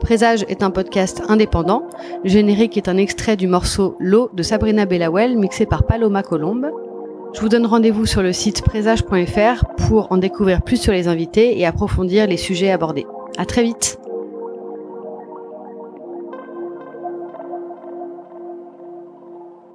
Présage 0.00 0.44
est 0.48 0.64
un 0.64 0.72
podcast 0.72 1.22
indépendant. 1.28 1.84
Le 2.24 2.30
générique 2.30 2.76
est 2.76 2.88
un 2.88 2.96
extrait 2.96 3.36
du 3.36 3.46
morceau 3.46 3.94
L'eau 4.00 4.28
de 4.34 4.42
Sabrina 4.42 4.84
Bellawell 4.84 5.38
mixé 5.38 5.66
par 5.66 5.84
Paloma 5.84 6.24
Colombe. 6.24 6.68
Je 7.32 7.40
vous 7.40 7.48
donne 7.48 7.64
rendez-vous 7.64 8.04
sur 8.04 8.20
le 8.20 8.32
site 8.32 8.62
présage.fr 8.62 9.64
pour 9.86 10.10
en 10.10 10.16
découvrir 10.16 10.62
plus 10.62 10.78
sur 10.78 10.92
les 10.92 11.06
invités 11.06 11.60
et 11.60 11.64
approfondir 11.64 12.26
les 12.26 12.36
sujets 12.36 12.72
abordés. 12.72 13.06
À 13.38 13.46
très 13.46 13.62
vite! 13.62 14.01